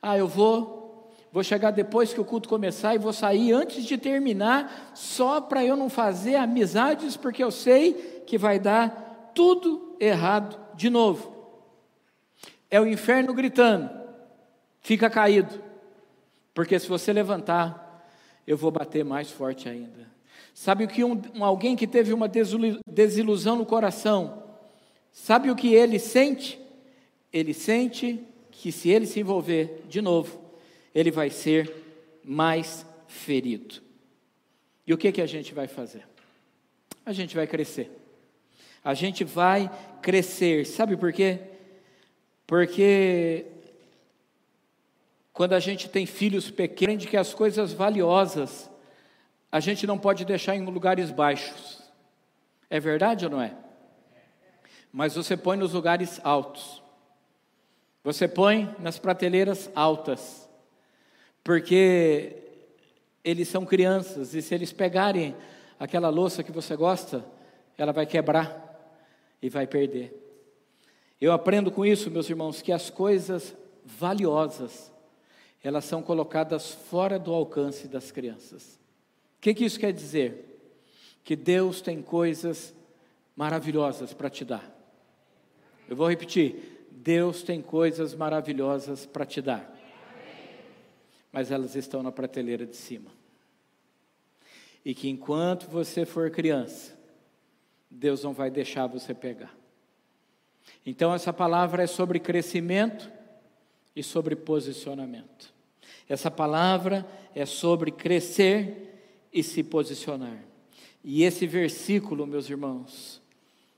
Ah, 0.00 0.16
eu 0.16 0.28
vou, 0.28 1.12
vou 1.32 1.42
chegar 1.42 1.70
depois 1.70 2.12
que 2.12 2.20
o 2.20 2.24
culto 2.24 2.48
começar 2.48 2.94
e 2.94 2.98
vou 2.98 3.12
sair 3.12 3.52
antes 3.52 3.84
de 3.84 3.96
terminar, 3.98 4.92
só 4.94 5.40
para 5.40 5.64
eu 5.64 5.76
não 5.76 5.88
fazer 5.88 6.36
amizades, 6.36 7.16
porque 7.16 7.42
eu 7.42 7.50
sei 7.50 8.22
que 8.26 8.36
vai 8.38 8.58
dar 8.58 9.32
tudo 9.34 9.96
errado 10.00 10.58
de 10.74 10.90
novo. 10.90 11.34
É 12.70 12.80
o 12.80 12.86
inferno 12.86 13.32
gritando, 13.32 13.90
fica 14.80 15.08
caído, 15.08 15.62
porque 16.52 16.78
se 16.78 16.88
você 16.88 17.12
levantar, 17.12 18.04
eu 18.46 18.56
vou 18.56 18.70
bater 18.70 19.04
mais 19.04 19.30
forte 19.30 19.68
ainda. 19.68 20.06
Sabe 20.54 20.84
o 20.84 20.88
que 20.88 21.04
um, 21.04 21.20
um, 21.34 21.44
alguém 21.44 21.76
que 21.76 21.86
teve 21.86 22.14
uma 22.14 22.28
desilusão 22.86 23.56
no 23.56 23.66
coração, 23.66 24.42
sabe 25.16 25.50
o 25.50 25.56
que 25.56 25.74
ele 25.74 25.98
sente? 25.98 26.60
Ele 27.32 27.54
sente 27.54 28.22
que 28.50 28.70
se 28.70 28.90
ele 28.90 29.06
se 29.06 29.18
envolver 29.18 29.82
de 29.88 30.02
novo, 30.02 30.38
ele 30.94 31.10
vai 31.10 31.30
ser 31.30 31.72
mais 32.22 32.84
ferido. 33.08 33.82
E 34.86 34.92
o 34.92 34.98
que, 34.98 35.10
que 35.10 35.22
a 35.22 35.26
gente 35.26 35.54
vai 35.54 35.66
fazer? 35.66 36.06
A 37.04 37.12
gente 37.12 37.34
vai 37.34 37.46
crescer. 37.46 37.90
A 38.84 38.94
gente 38.94 39.24
vai 39.24 39.70
crescer. 40.02 40.66
Sabe 40.66 40.96
por 40.96 41.12
quê? 41.12 41.40
Porque 42.46 43.46
quando 45.32 45.54
a 45.54 45.60
gente 45.60 45.88
tem 45.88 46.04
filhos 46.06 46.50
pequenos, 46.50 47.06
que 47.06 47.16
as 47.16 47.32
coisas 47.34 47.72
valiosas 47.72 48.70
a 49.50 49.60
gente 49.60 49.86
não 49.86 49.98
pode 49.98 50.24
deixar 50.24 50.54
em 50.54 50.64
lugares 50.64 51.10
baixos. 51.10 51.82
É 52.68 52.78
verdade 52.78 53.24
ou 53.24 53.30
não 53.30 53.40
é? 53.40 53.65
Mas 54.96 55.14
você 55.14 55.36
põe 55.36 55.58
nos 55.58 55.74
lugares 55.74 56.18
altos. 56.24 56.82
Você 58.02 58.26
põe 58.26 58.74
nas 58.78 58.98
prateleiras 58.98 59.70
altas, 59.74 60.48
porque 61.44 62.34
eles 63.22 63.46
são 63.46 63.66
crianças 63.66 64.32
e 64.32 64.40
se 64.40 64.54
eles 64.54 64.72
pegarem 64.72 65.36
aquela 65.78 66.08
louça 66.08 66.42
que 66.42 66.50
você 66.50 66.74
gosta, 66.74 67.22
ela 67.76 67.92
vai 67.92 68.06
quebrar 68.06 68.98
e 69.42 69.50
vai 69.50 69.66
perder. 69.66 70.14
Eu 71.20 71.30
aprendo 71.30 71.70
com 71.70 71.84
isso, 71.84 72.10
meus 72.10 72.30
irmãos, 72.30 72.62
que 72.62 72.72
as 72.72 72.88
coisas 72.88 73.54
valiosas, 73.84 74.90
elas 75.62 75.84
são 75.84 76.00
colocadas 76.00 76.70
fora 76.70 77.18
do 77.18 77.34
alcance 77.34 77.86
das 77.86 78.10
crianças. 78.10 78.80
O 79.36 79.42
que, 79.42 79.52
que 79.52 79.66
isso 79.66 79.78
quer 79.78 79.92
dizer? 79.92 80.72
Que 81.22 81.36
Deus 81.36 81.82
tem 81.82 82.00
coisas 82.00 82.74
maravilhosas 83.36 84.14
para 84.14 84.30
te 84.30 84.42
dar. 84.42 84.75
Eu 85.88 85.96
vou 85.96 86.08
repetir: 86.08 86.86
Deus 86.90 87.42
tem 87.42 87.62
coisas 87.62 88.14
maravilhosas 88.14 89.06
para 89.06 89.24
te 89.24 89.40
dar, 89.40 89.74
mas 91.32 91.50
elas 91.50 91.76
estão 91.76 92.02
na 92.02 92.12
prateleira 92.12 92.66
de 92.66 92.76
cima. 92.76 93.10
E 94.84 94.94
que 94.94 95.08
enquanto 95.08 95.68
você 95.68 96.04
for 96.04 96.30
criança, 96.30 96.96
Deus 97.90 98.22
não 98.22 98.32
vai 98.32 98.50
deixar 98.50 98.86
você 98.86 99.12
pegar. 99.14 99.54
Então, 100.84 101.12
essa 101.14 101.32
palavra 101.32 101.82
é 101.82 101.86
sobre 101.86 102.20
crescimento 102.20 103.10
e 103.94 104.02
sobre 104.02 104.36
posicionamento. 104.36 105.52
Essa 106.08 106.30
palavra 106.30 107.06
é 107.34 107.44
sobre 107.44 107.90
crescer 107.90 109.28
e 109.32 109.42
se 109.42 109.62
posicionar. 109.62 110.38
E 111.02 111.22
esse 111.24 111.46
versículo, 111.46 112.26
meus 112.26 112.48
irmãos, 112.48 113.20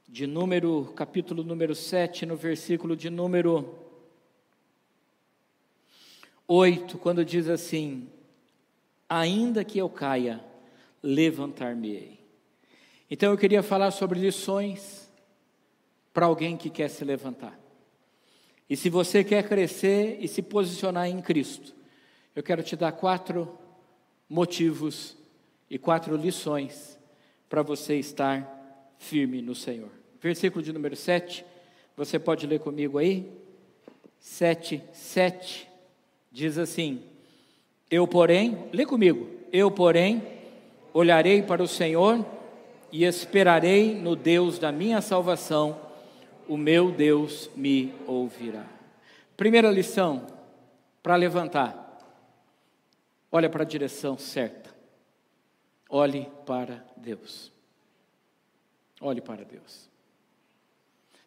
de 0.08 0.26
número, 0.26 0.90
capítulo 0.96 1.44
número 1.44 1.74
7, 1.74 2.24
no 2.24 2.34
versículo 2.34 2.96
de 2.96 3.10
número 3.10 3.78
8, 6.46 6.96
quando 6.96 7.22
diz 7.22 7.46
assim: 7.46 8.08
Ainda 9.06 9.62
que 9.62 9.78
eu 9.78 9.90
caia, 9.90 10.42
levantar-me-ei, 11.02 12.18
Então 13.10 13.30
eu 13.30 13.36
queria 13.36 13.62
falar 13.62 13.90
sobre 13.90 14.18
lições 14.18 15.12
para 16.14 16.24
alguém 16.24 16.56
que 16.56 16.70
quer 16.70 16.88
se 16.88 17.04
levantar. 17.04 17.60
E 18.68 18.76
se 18.76 18.88
você 18.88 19.22
quer 19.22 19.46
crescer 19.46 20.16
e 20.20 20.26
se 20.26 20.40
posicionar 20.40 21.06
em 21.06 21.20
Cristo, 21.20 21.74
eu 22.34 22.42
quero 22.42 22.62
te 22.62 22.74
dar 22.74 22.92
quatro 22.92 23.58
motivos 24.28 25.18
e 25.68 25.78
quatro 25.78 26.16
lições 26.16 26.98
para 27.48 27.62
você 27.62 27.96
estar 27.98 28.94
firme 28.98 29.42
no 29.42 29.54
Senhor. 29.54 29.97
Versículo 30.20 30.62
de 30.62 30.72
número 30.72 30.96
7, 30.96 31.44
você 31.96 32.18
pode 32.18 32.46
ler 32.46 32.60
comigo 32.60 32.98
aí? 32.98 33.30
7, 34.18 34.82
7, 34.92 35.68
diz 36.30 36.58
assim: 36.58 37.02
Eu, 37.90 38.06
porém, 38.06 38.68
lê 38.72 38.84
comigo, 38.84 39.28
eu, 39.52 39.70
porém, 39.70 40.22
olharei 40.92 41.42
para 41.42 41.62
o 41.62 41.68
Senhor 41.68 42.24
e 42.90 43.04
esperarei 43.04 43.94
no 43.94 44.16
Deus 44.16 44.58
da 44.58 44.72
minha 44.72 45.00
salvação, 45.00 45.78
o 46.48 46.56
meu 46.56 46.90
Deus 46.90 47.50
me 47.54 47.94
ouvirá. 48.06 48.66
Primeira 49.36 49.70
lição 49.70 50.26
para 51.02 51.14
levantar. 51.14 51.86
Olha 53.30 53.48
para 53.48 53.62
a 53.62 53.66
direção 53.66 54.18
certa. 54.18 54.74
Olhe 55.88 56.28
para 56.44 56.84
Deus. 56.96 57.52
Olhe 59.00 59.20
para 59.20 59.44
Deus. 59.44 59.87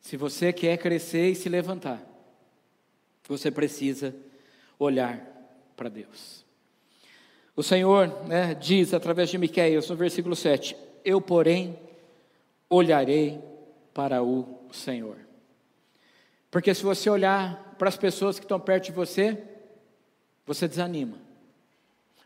Se 0.01 0.17
você 0.17 0.51
quer 0.51 0.77
crescer 0.77 1.29
e 1.29 1.35
se 1.35 1.47
levantar, 1.47 2.01
você 3.27 3.49
precisa 3.49 4.13
olhar 4.77 5.25
para 5.77 5.87
Deus. 5.87 6.43
O 7.55 7.63
Senhor 7.63 8.07
né, 8.25 8.55
diz 8.55 8.93
através 8.93 9.29
de 9.29 9.37
Miqueias, 9.37 9.89
no 9.89 9.95
versículo 9.95 10.35
7, 10.35 10.75
eu, 11.05 11.21
porém, 11.21 11.77
olharei 12.67 13.39
para 13.93 14.23
o 14.23 14.67
Senhor. 14.71 15.17
Porque 16.49 16.73
se 16.73 16.83
você 16.83 17.09
olhar 17.09 17.75
para 17.77 17.87
as 17.87 17.95
pessoas 17.95 18.39
que 18.39 18.45
estão 18.45 18.59
perto 18.59 18.85
de 18.85 18.91
você, 18.91 19.37
você 20.45 20.67
desanima, 20.67 21.17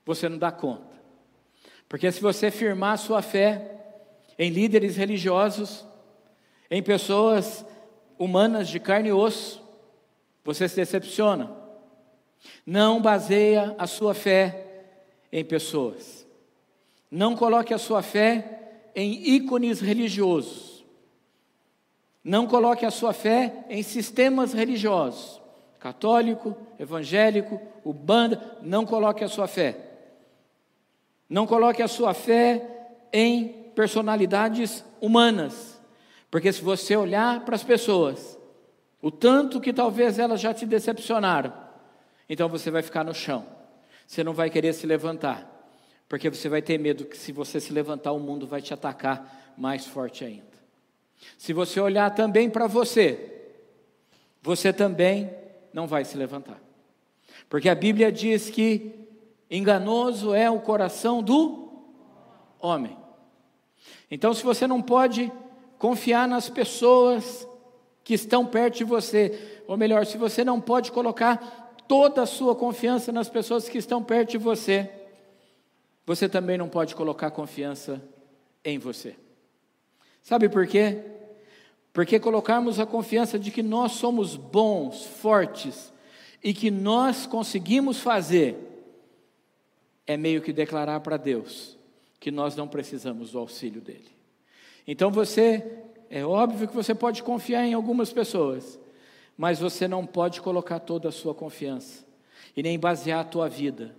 você 0.05 0.29
não 0.29 0.37
dá 0.37 0.51
conta. 0.51 0.95
Porque 1.89 2.11
se 2.11 2.21
você 2.21 2.49
firmar 2.49 2.97
sua 2.97 3.21
fé 3.21 3.71
em 4.39 4.49
líderes 4.49 4.95
religiosos, 4.95 5.85
em 6.69 6.81
pessoas 6.81 7.65
humanas 8.17 8.67
de 8.67 8.79
carne 8.79 9.09
e 9.09 9.13
osso, 9.13 9.61
você 10.43 10.67
se 10.67 10.75
decepciona. 10.75 11.51
Não 12.65 13.01
baseia 13.01 13.75
a 13.77 13.87
sua 13.87 14.13
fé 14.13 14.65
em 15.31 15.43
pessoas. 15.43 16.25
Não 17.09 17.35
coloque 17.35 17.73
a 17.73 17.77
sua 17.77 18.01
fé 18.01 18.89
em 18.95 19.27
ícones 19.29 19.79
religiosos. 19.79 20.85
Não 22.23 22.47
coloque 22.47 22.85
a 22.85 22.91
sua 22.91 23.13
fé 23.13 23.65
em 23.69 23.83
sistemas 23.83 24.53
religiosos. 24.53 25.41
Católico, 25.79 26.57
evangélico, 26.79 27.61
ubanda, 27.83 28.57
não 28.61 28.85
coloque 28.85 29.23
a 29.23 29.27
sua 29.27 29.47
fé. 29.47 29.77
Não 31.29 31.45
coloque 31.45 31.81
a 31.81 31.87
sua 31.87 32.13
fé 32.13 32.87
em 33.13 33.47
personalidades 33.75 34.83
humanas. 34.99 35.74
Porque 36.35 36.51
se 36.51 36.61
você 36.61 36.97
olhar 36.97 37.45
para 37.45 37.55
as 37.55 37.63
pessoas, 37.63 38.37
o 39.01 39.09
tanto 39.09 39.61
que 39.61 39.71
talvez 39.71 40.19
elas 40.19 40.41
já 40.41 40.53
te 40.53 40.65
decepcionaram, 40.65 41.53
então 42.27 42.49
você 42.49 42.69
vai 42.69 42.81
ficar 42.81 43.05
no 43.05 43.13
chão. 43.13 43.45
Você 44.05 44.21
não 44.21 44.33
vai 44.33 44.49
querer 44.49 44.73
se 44.73 44.85
levantar. 44.85 45.49
Porque 46.09 46.29
você 46.29 46.49
vai 46.49 46.61
ter 46.61 46.77
medo 46.77 47.05
que 47.05 47.17
se 47.17 47.31
você 47.31 47.61
se 47.61 47.71
levantar, 47.71 48.11
o 48.11 48.19
mundo 48.19 48.45
vai 48.45 48.61
te 48.61 48.73
atacar 48.73 49.53
mais 49.57 49.85
forte 49.85 50.25
ainda. 50.25 50.43
Se 51.37 51.53
você 51.53 51.79
olhar 51.79 52.13
também 52.13 52.49
para 52.49 52.67
você, 52.67 53.53
você 54.41 54.73
também 54.73 55.33
não 55.71 55.87
vai 55.87 56.03
se 56.03 56.17
levantar. 56.17 56.59
Porque 57.47 57.69
a 57.69 57.75
Bíblia 57.75 58.11
diz 58.11 58.49
que 58.49 59.07
enganoso 59.49 60.33
é 60.33 60.51
o 60.51 60.59
coração 60.59 61.23
do 61.23 61.71
homem. 62.59 62.97
Então, 64.11 64.33
se 64.33 64.43
você 64.43 64.67
não 64.67 64.81
pode 64.81 65.31
confiar 65.77 66.27
nas 66.27 66.49
pessoas 66.49 67.47
que 68.03 68.13
estão 68.13 68.45
perto 68.45 68.77
de 68.77 68.83
você, 68.83 69.61
ou 69.67 69.75
melhor, 69.75 70.05
se 70.05 70.17
você 70.17 70.43
não 70.43 70.61
pode 70.61 70.91
colocar 70.91 71.75
toda 71.87 72.21
a 72.21 72.25
sua 72.25 72.55
confiança 72.55 73.11
nas 73.11 73.29
pessoas 73.29 73.67
que 73.67 73.77
estão 73.77 74.03
perto 74.03 74.31
de 74.31 74.37
você, 74.37 74.89
você 76.05 76.29
também 76.29 76.57
não 76.57 76.69
pode 76.69 76.95
colocar 76.95 77.31
confiança 77.31 78.01
em 78.63 78.77
você. 78.77 79.15
Sabe 80.21 80.49
por 80.49 80.67
quê? 80.67 81.03
Porque 81.91 82.19
colocarmos 82.19 82.79
a 82.79 82.85
confiança 82.85 83.39
de 83.39 83.51
que 83.51 83.63
nós 83.63 83.93
somos 83.93 84.35
bons, 84.35 85.05
fortes 85.05 85.93
e 86.43 86.53
que 86.53 86.69
nós 86.69 87.25
conseguimos 87.25 87.99
fazer, 87.99 88.55
é 90.05 90.15
meio 90.15 90.41
que 90.41 90.53
declarar 90.53 90.99
para 90.99 91.17
Deus 91.17 91.77
que 92.19 92.29
nós 92.31 92.55
não 92.55 92.67
precisamos 92.67 93.31
do 93.31 93.39
auxílio 93.39 93.81
dele. 93.81 94.14
Então 94.87 95.09
você, 95.11 95.63
é 96.09 96.23
óbvio 96.25 96.67
que 96.67 96.75
você 96.75 96.93
pode 96.93 97.23
confiar 97.23 97.65
em 97.65 97.73
algumas 97.73 98.11
pessoas, 98.13 98.79
mas 99.37 99.59
você 99.59 99.87
não 99.87 100.05
pode 100.05 100.41
colocar 100.41 100.79
toda 100.79 101.09
a 101.09 101.11
sua 101.11 101.33
confiança 101.33 102.05
e 102.55 102.63
nem 102.63 102.79
basear 102.79 103.19
a 103.19 103.25
tua 103.25 103.49
vida 103.49 103.95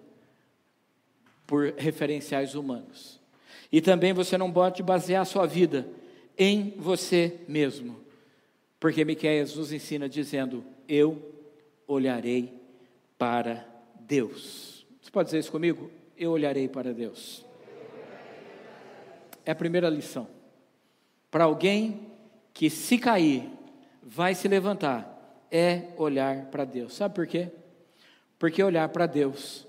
por 1.47 1.75
referenciais 1.77 2.55
humanos. 2.55 3.21
E 3.71 3.81
também 3.81 4.13
você 4.13 4.39
não 4.39 4.53
pode 4.53 4.83
basear 4.83 5.23
a 5.23 5.27
sua 5.27 5.47
vida 5.47 5.87
em 6.39 6.75
você 6.79 7.41
mesmo. 7.49 7.97
Porque 8.79 9.05
Miqueias 9.05 9.57
nos 9.57 9.73
ensina 9.73 10.09
dizendo: 10.09 10.65
Eu 10.89 11.21
olharei 11.87 12.53
para 13.19 13.67
Deus. 14.01 14.87
Você 15.01 15.11
pode 15.11 15.27
dizer 15.27 15.39
isso 15.39 15.51
comigo? 15.51 15.91
Eu 16.17 16.33
olharei 16.33 16.69
para 16.69 16.95
Deus. 16.95 17.45
É 19.45 19.51
a 19.51 19.55
primeira 19.55 19.89
lição. 19.89 20.36
Para 21.31 21.45
alguém 21.45 22.11
que 22.53 22.71
se 22.71 22.99
cair, 22.99 23.51
vai 24.03 24.35
se 24.35 24.49
levantar, 24.49 25.45
é 25.51 25.89
olhar 25.97 26.47
para 26.47 26.65
Deus. 26.65 26.95
Sabe 26.95 27.15
por 27.15 27.27
quê? 27.27 27.51
Porque 28.39 28.63
olhar 28.63 28.89
para 28.89 29.07
Deus 29.07 29.67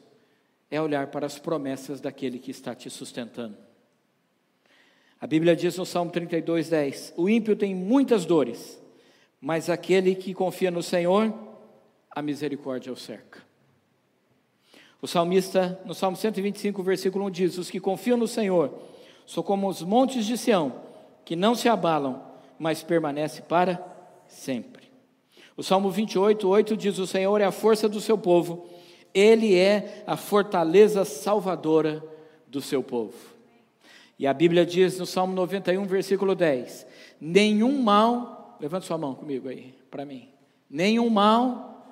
é 0.69 0.81
olhar 0.81 1.07
para 1.07 1.25
as 1.25 1.39
promessas 1.39 2.01
daquele 2.01 2.39
que 2.39 2.51
está 2.51 2.75
te 2.75 2.89
sustentando. 2.89 3.57
A 5.19 5.25
Bíblia 5.25 5.55
diz 5.55 5.77
no 5.77 5.85
Salmo 5.85 6.11
32, 6.11 6.69
10: 6.69 7.13
O 7.17 7.27
ímpio 7.27 7.55
tem 7.55 7.73
muitas 7.73 8.25
dores, 8.25 8.79
mas 9.41 9.69
aquele 9.69 10.13
que 10.13 10.33
confia 10.33 10.69
no 10.69 10.83
Senhor, 10.83 11.33
a 12.11 12.21
misericórdia 12.21 12.91
o 12.91 12.95
cerca. 12.95 13.41
O 15.01 15.07
salmista, 15.07 15.79
no 15.85 15.93
Salmo 15.93 16.17
125, 16.17 16.83
versículo 16.83 17.25
1 17.25 17.31
diz: 17.31 17.57
Os 17.57 17.69
que 17.69 17.79
confiam 17.79 18.17
no 18.17 18.27
Senhor 18.27 18.81
são 19.25 19.43
como 19.43 19.67
os 19.67 19.81
montes 19.81 20.25
de 20.25 20.37
Sião, 20.37 20.86
que 21.27 21.35
não 21.35 21.53
se 21.53 21.69
abalam, 21.69 22.23
mas 22.57 22.81
permanece 22.81 23.43
para 23.43 23.85
sempre. 24.27 24.89
O 25.55 25.61
Salmo 25.61 25.91
28, 25.91 26.47
8 26.47 26.75
diz: 26.75 26.97
O 26.97 27.05
Senhor 27.05 27.39
é 27.39 27.43
a 27.43 27.51
força 27.51 27.87
do 27.87 28.01
seu 28.01 28.17
povo 28.17 28.67
ele 29.17 29.57
é 29.57 30.03
a 30.05 30.15
fortaleza 30.15 31.03
salvadora 31.03 32.03
do 32.47 32.61
seu 32.61 32.83
povo. 32.83 33.15
E 34.19 34.27
a 34.27 34.33
Bíblia 34.33 34.63
diz 34.63 34.99
no 34.99 35.07
Salmo 35.07 35.33
91, 35.33 35.85
versículo 35.85 36.35
10: 36.35 36.85
Nenhum 37.19 37.81
mal, 37.81 38.57
levante 38.61 38.85
sua 38.85 38.97
mão 38.97 39.15
comigo 39.15 39.49
aí, 39.49 39.73
para 39.89 40.05
mim. 40.05 40.29
Nenhum 40.69 41.09
mal 41.09 41.87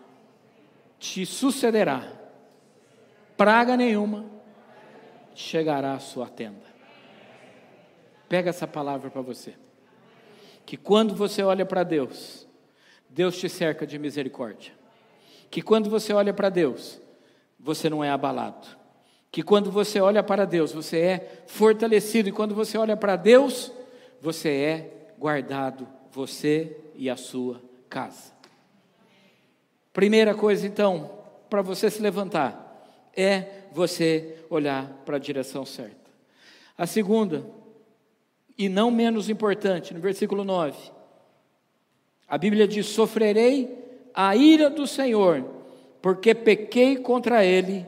te 0.99 1.25
sucederá, 1.25 2.07
praga 3.35 3.75
nenhuma 3.75 4.25
chegará 5.33 5.93
à 5.93 5.99
sua 5.99 6.27
tenda. 6.27 6.64
Pega 8.27 8.49
essa 8.49 8.67
palavra 8.67 9.09
para 9.09 9.21
você. 9.21 9.53
Que 10.65 10.75
quando 10.77 11.15
você 11.15 11.43
olha 11.43 11.65
para 11.65 11.83
Deus, 11.83 12.47
Deus 13.09 13.37
te 13.37 13.47
cerca 13.47 13.85
de 13.85 13.99
misericórdia. 13.99 14.73
Que 15.49 15.61
quando 15.61 15.89
você 15.89 16.11
olha 16.11 16.33
para 16.33 16.49
Deus, 16.49 16.99
você 17.59 17.89
não 17.89 18.03
é 18.03 18.09
abalado. 18.09 18.67
Que 19.31 19.43
quando 19.43 19.71
você 19.71 19.99
olha 19.99 20.23
para 20.23 20.45
Deus, 20.45 20.71
você 20.71 20.99
é 20.99 21.43
fortalecido, 21.45 22.29
e 22.29 22.31
quando 22.31 22.55
você 22.55 22.77
olha 22.77 22.97
para 22.97 23.15
Deus, 23.15 23.71
você 24.21 24.49
é 24.49 25.13
guardado, 25.17 25.87
você 26.11 26.77
e 26.95 27.09
a 27.09 27.17
sua 27.17 27.61
casa. 27.89 28.33
Primeira 29.91 30.33
coisa, 30.33 30.65
então, 30.65 31.19
para 31.49 31.61
você 31.61 31.89
se 31.89 32.01
levantar, 32.01 33.11
é 33.15 33.63
você 33.71 34.39
olhar 34.49 34.87
para 35.05 35.17
a 35.17 35.19
direção 35.19 35.65
certa. 35.65 36.11
A 36.77 36.85
segunda, 36.85 37.45
e 38.57 38.69
não 38.69 38.89
menos 38.89 39.29
importante, 39.29 39.93
no 39.93 39.99
versículo 39.99 40.43
9, 40.43 40.77
a 42.27 42.37
Bíblia 42.37 42.67
diz: 42.67 42.85
Sofrerei 42.87 43.83
a 44.13 44.35
ira 44.35 44.69
do 44.69 44.87
Senhor 44.87 45.55
porque 46.05 46.35
pequei 46.35 46.97
contra 46.97 47.43
ele, 47.43 47.83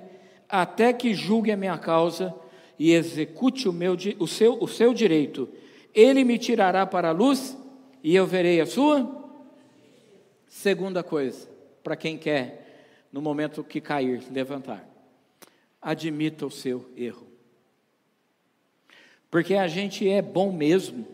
até 0.50 0.92
que 0.92 1.14
julgue 1.14 1.52
a 1.52 1.56
minha 1.56 1.78
causa 1.78 2.34
e 2.80 2.92
execute 2.92 3.70
o, 3.70 3.72
meu, 3.72 3.96
o, 4.18 4.28
seu, 4.28 4.58
o 4.60 4.68
seu 4.68 4.92
direito. 4.92 5.48
ele 5.94 6.24
me 6.24 6.40
tirará 6.40 6.84
para 6.84 7.10
a 7.10 7.12
luz 7.12 7.56
e 8.04 8.16
eu 8.16 8.26
verei 8.26 8.60
a 8.60 8.66
sua. 8.66 9.08
Segunda 10.48 11.04
coisa, 11.04 11.48
para 11.84 11.96
quem 11.96 12.18
quer, 12.18 13.06
no 13.12 13.22
momento 13.22 13.64
que 13.64 13.80
cair, 13.80 14.24
levantar, 14.32 14.84
admita 15.80 16.44
o 16.44 16.50
seu 16.50 16.90
erro. 16.98 17.27
Porque 19.30 19.56
a 19.56 19.68
gente 19.68 20.08
é 20.08 20.22
bom 20.22 20.52
mesmo 20.52 21.06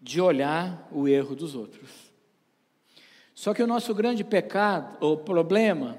de 0.00 0.20
olhar 0.20 0.88
o 0.90 1.06
erro 1.06 1.36
dos 1.36 1.54
outros. 1.54 2.10
Só 3.34 3.54
que 3.54 3.62
o 3.62 3.66
nosso 3.66 3.94
grande 3.94 4.24
pecado, 4.24 4.96
ou 5.00 5.16
problema, 5.16 5.96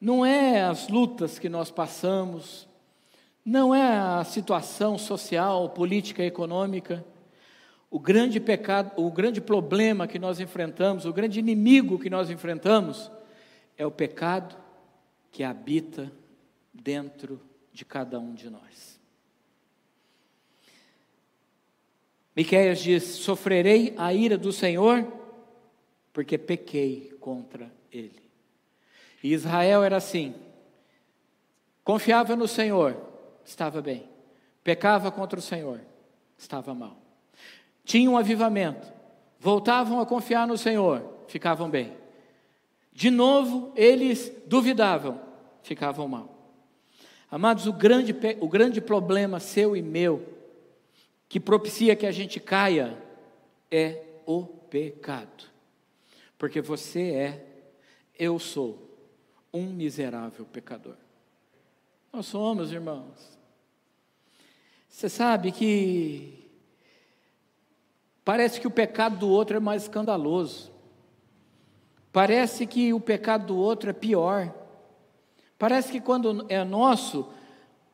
não 0.00 0.24
é 0.24 0.62
as 0.62 0.88
lutas 0.88 1.38
que 1.38 1.48
nós 1.48 1.70
passamos, 1.70 2.68
não 3.44 3.74
é 3.74 3.98
a 3.98 4.24
situação 4.24 4.96
social, 4.96 5.70
política, 5.70 6.22
econômica. 6.22 7.04
O 7.90 7.98
grande 7.98 8.38
pecado, 8.38 8.92
o 8.96 9.10
grande 9.10 9.40
problema 9.40 10.06
que 10.06 10.18
nós 10.18 10.38
enfrentamos, 10.38 11.04
o 11.04 11.12
grande 11.12 11.38
inimigo 11.38 11.98
que 11.98 12.10
nós 12.10 12.30
enfrentamos, 12.30 13.10
é 13.76 13.86
o 13.86 13.90
pecado 13.90 14.56
que 15.32 15.42
habita 15.42 16.12
dentro 16.72 17.40
de 17.72 17.84
cada 17.84 18.18
um 18.20 18.34
de 18.34 18.50
nós. 18.50 18.97
Miqueias 22.38 22.78
diz: 22.78 23.02
Sofrerei 23.02 23.92
a 23.96 24.14
ira 24.14 24.38
do 24.38 24.52
Senhor, 24.52 25.04
porque 26.12 26.38
pequei 26.38 27.12
contra 27.18 27.68
ele. 27.90 28.22
E 29.24 29.32
Israel 29.32 29.82
era 29.82 29.96
assim: 29.96 30.36
confiava 31.82 32.36
no 32.36 32.46
Senhor, 32.46 32.96
estava 33.44 33.82
bem, 33.82 34.08
pecava 34.62 35.10
contra 35.10 35.36
o 35.36 35.42
Senhor, 35.42 35.80
estava 36.38 36.72
mal. 36.72 36.96
Tinha 37.84 38.08
um 38.08 38.16
avivamento, 38.16 38.86
voltavam 39.40 39.98
a 39.98 40.06
confiar 40.06 40.46
no 40.46 40.56
Senhor, 40.56 41.02
ficavam 41.26 41.68
bem. 41.68 41.92
De 42.92 43.10
novo, 43.10 43.72
eles 43.74 44.30
duvidavam, 44.46 45.20
ficavam 45.64 46.06
mal. 46.06 46.54
Amados, 47.28 47.66
o 47.66 47.72
grande, 47.72 48.14
o 48.38 48.48
grande 48.48 48.80
problema 48.80 49.40
seu 49.40 49.76
e 49.76 49.82
meu 49.82 50.37
que 51.28 51.38
propicia 51.38 51.94
que 51.94 52.06
a 52.06 52.12
gente 52.12 52.40
caia 52.40 52.96
é 53.70 54.02
o 54.24 54.44
pecado. 54.44 55.44
Porque 56.38 56.60
você 56.60 57.10
é, 57.10 57.46
eu 58.18 58.38
sou, 58.38 58.88
um 59.52 59.66
miserável 59.66 60.44
pecador. 60.44 60.96
Nós 62.12 62.26
somos, 62.26 62.72
irmãos. 62.72 63.38
Você 64.88 65.08
sabe 65.08 65.52
que 65.52 66.50
parece 68.24 68.60
que 68.60 68.66
o 68.66 68.70
pecado 68.70 69.18
do 69.18 69.28
outro 69.28 69.56
é 69.56 69.60
mais 69.60 69.82
escandaloso. 69.82 70.72
Parece 72.12 72.66
que 72.66 72.92
o 72.92 73.00
pecado 73.00 73.46
do 73.46 73.56
outro 73.56 73.90
é 73.90 73.92
pior. 73.92 74.54
Parece 75.58 75.92
que 75.92 76.00
quando 76.00 76.46
é 76.48 76.64
nosso, 76.64 77.28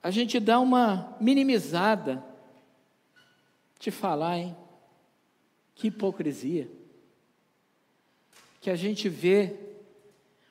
a 0.03 0.11
gente 0.11 0.39
dá 0.39 0.61
uma 0.61 1.17
minimizada 1.21 2.23
te 3.85 3.91
falar, 3.91 4.39
hein? 4.39 4.57
Que 5.75 5.89
hipocrisia. 5.89 6.71
Que 8.59 8.71
a 8.71 8.77
gente 8.77 9.11
vê 9.11 9.57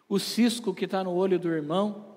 o 0.07 0.19
cisco 0.19 0.71
que 0.71 0.85
está 0.85 1.03
no 1.03 1.11
olho 1.11 1.39
do 1.39 1.49
irmão, 1.49 2.15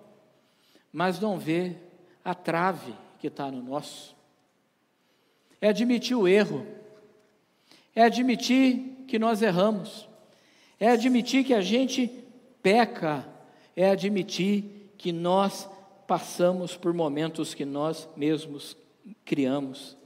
mas 0.92 1.18
não 1.18 1.38
vê 1.38 1.74
a 2.22 2.34
trave 2.34 2.92
que 3.18 3.28
está 3.28 3.50
no 3.50 3.62
nosso. 3.62 4.14
É 5.58 5.68
admitir 5.68 6.14
o 6.14 6.28
erro, 6.28 6.66
é 7.94 8.02
admitir 8.02 9.04
que 9.08 9.18
nós 9.18 9.40
erramos, 9.40 10.06
é 10.78 10.90
admitir 10.90 11.44
que 11.44 11.54
a 11.54 11.62
gente 11.62 12.10
peca, 12.62 13.26
é 13.74 13.88
admitir 13.88 14.92
que 14.98 15.12
nós 15.12 15.66
passamos 16.06 16.76
por 16.76 16.92
momentos 16.92 17.54
que 17.54 17.64
nós 17.64 18.06
mesmos 18.14 18.76
criamos. 19.24 19.96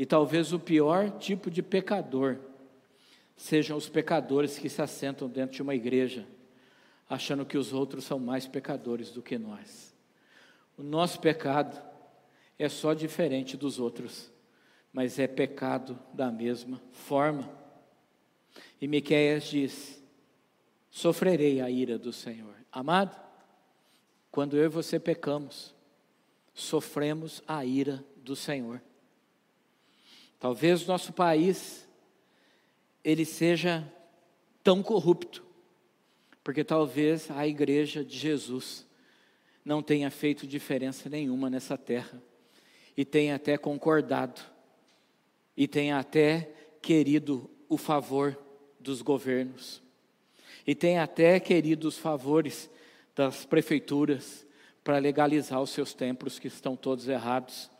E 0.00 0.06
talvez 0.06 0.50
o 0.54 0.58
pior 0.58 1.10
tipo 1.18 1.50
de 1.50 1.62
pecador 1.62 2.38
sejam 3.36 3.76
os 3.76 3.86
pecadores 3.86 4.58
que 4.58 4.66
se 4.66 4.80
assentam 4.80 5.28
dentro 5.28 5.56
de 5.56 5.60
uma 5.60 5.74
igreja, 5.74 6.26
achando 7.06 7.44
que 7.44 7.58
os 7.58 7.74
outros 7.74 8.04
são 8.04 8.18
mais 8.18 8.46
pecadores 8.46 9.10
do 9.10 9.20
que 9.20 9.36
nós. 9.36 9.94
O 10.74 10.82
nosso 10.82 11.20
pecado 11.20 11.78
é 12.58 12.66
só 12.66 12.94
diferente 12.94 13.58
dos 13.58 13.78
outros, 13.78 14.32
mas 14.90 15.18
é 15.18 15.26
pecado 15.26 15.98
da 16.14 16.32
mesma 16.32 16.80
forma. 16.92 17.46
E 18.80 18.88
Miqueias 18.88 19.44
diz: 19.50 20.02
sofrerei 20.90 21.60
a 21.60 21.68
ira 21.68 21.98
do 21.98 22.10
Senhor. 22.10 22.54
Amado, 22.72 23.20
quando 24.30 24.56
eu 24.56 24.64
e 24.64 24.68
você 24.68 24.98
pecamos, 24.98 25.74
sofremos 26.54 27.42
a 27.46 27.66
ira 27.66 28.02
do 28.16 28.34
Senhor. 28.34 28.80
Talvez 30.40 30.86
nosso 30.86 31.12
país 31.12 31.86
ele 33.04 33.26
seja 33.26 33.86
tão 34.64 34.82
corrupto, 34.82 35.44
porque 36.42 36.64
talvez 36.64 37.30
a 37.30 37.46
igreja 37.46 38.02
de 38.02 38.18
Jesus 38.18 38.86
não 39.62 39.82
tenha 39.82 40.10
feito 40.10 40.46
diferença 40.46 41.10
nenhuma 41.10 41.50
nessa 41.50 41.76
terra 41.76 42.22
e 42.96 43.04
tenha 43.04 43.34
até 43.34 43.58
concordado 43.58 44.40
e 45.54 45.68
tenha 45.68 45.98
até 45.98 46.50
querido 46.80 47.48
o 47.68 47.76
favor 47.76 48.36
dos 48.80 49.02
governos 49.02 49.82
e 50.66 50.74
tenha 50.74 51.02
até 51.02 51.38
querido 51.38 51.86
os 51.86 51.98
favores 51.98 52.70
das 53.14 53.44
prefeituras 53.44 54.46
para 54.82 54.96
legalizar 54.96 55.60
os 55.60 55.68
seus 55.68 55.92
templos 55.92 56.38
que 56.38 56.48
estão 56.48 56.74
todos 56.74 57.08
errados 57.08 57.70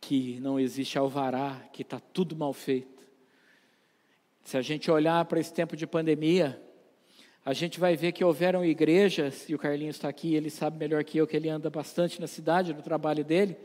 que 0.00 0.40
não 0.40 0.58
existe 0.58 0.98
alvará, 0.98 1.68
que 1.72 1.82
está 1.82 2.00
tudo 2.00 2.34
mal 2.34 2.52
feito. 2.52 3.04
Se 4.42 4.56
a 4.56 4.62
gente 4.62 4.90
olhar 4.90 5.24
para 5.26 5.38
esse 5.38 5.52
tempo 5.52 5.76
de 5.76 5.86
pandemia, 5.86 6.60
a 7.44 7.52
gente 7.52 7.78
vai 7.78 7.96
ver 7.96 8.12
que 8.12 8.24
houveram 8.24 8.64
igrejas, 8.64 9.48
e 9.48 9.54
o 9.54 9.58
Carlinhos 9.58 9.96
está 9.96 10.08
aqui, 10.08 10.34
ele 10.34 10.50
sabe 10.50 10.78
melhor 10.78 11.04
que 11.04 11.18
eu 11.18 11.26
que 11.26 11.36
ele 11.36 11.48
anda 11.48 11.70
bastante 11.70 12.20
na 12.20 12.26
cidade, 12.26 12.74
no 12.74 12.82
trabalho 12.82 13.24
dele, 13.24 13.56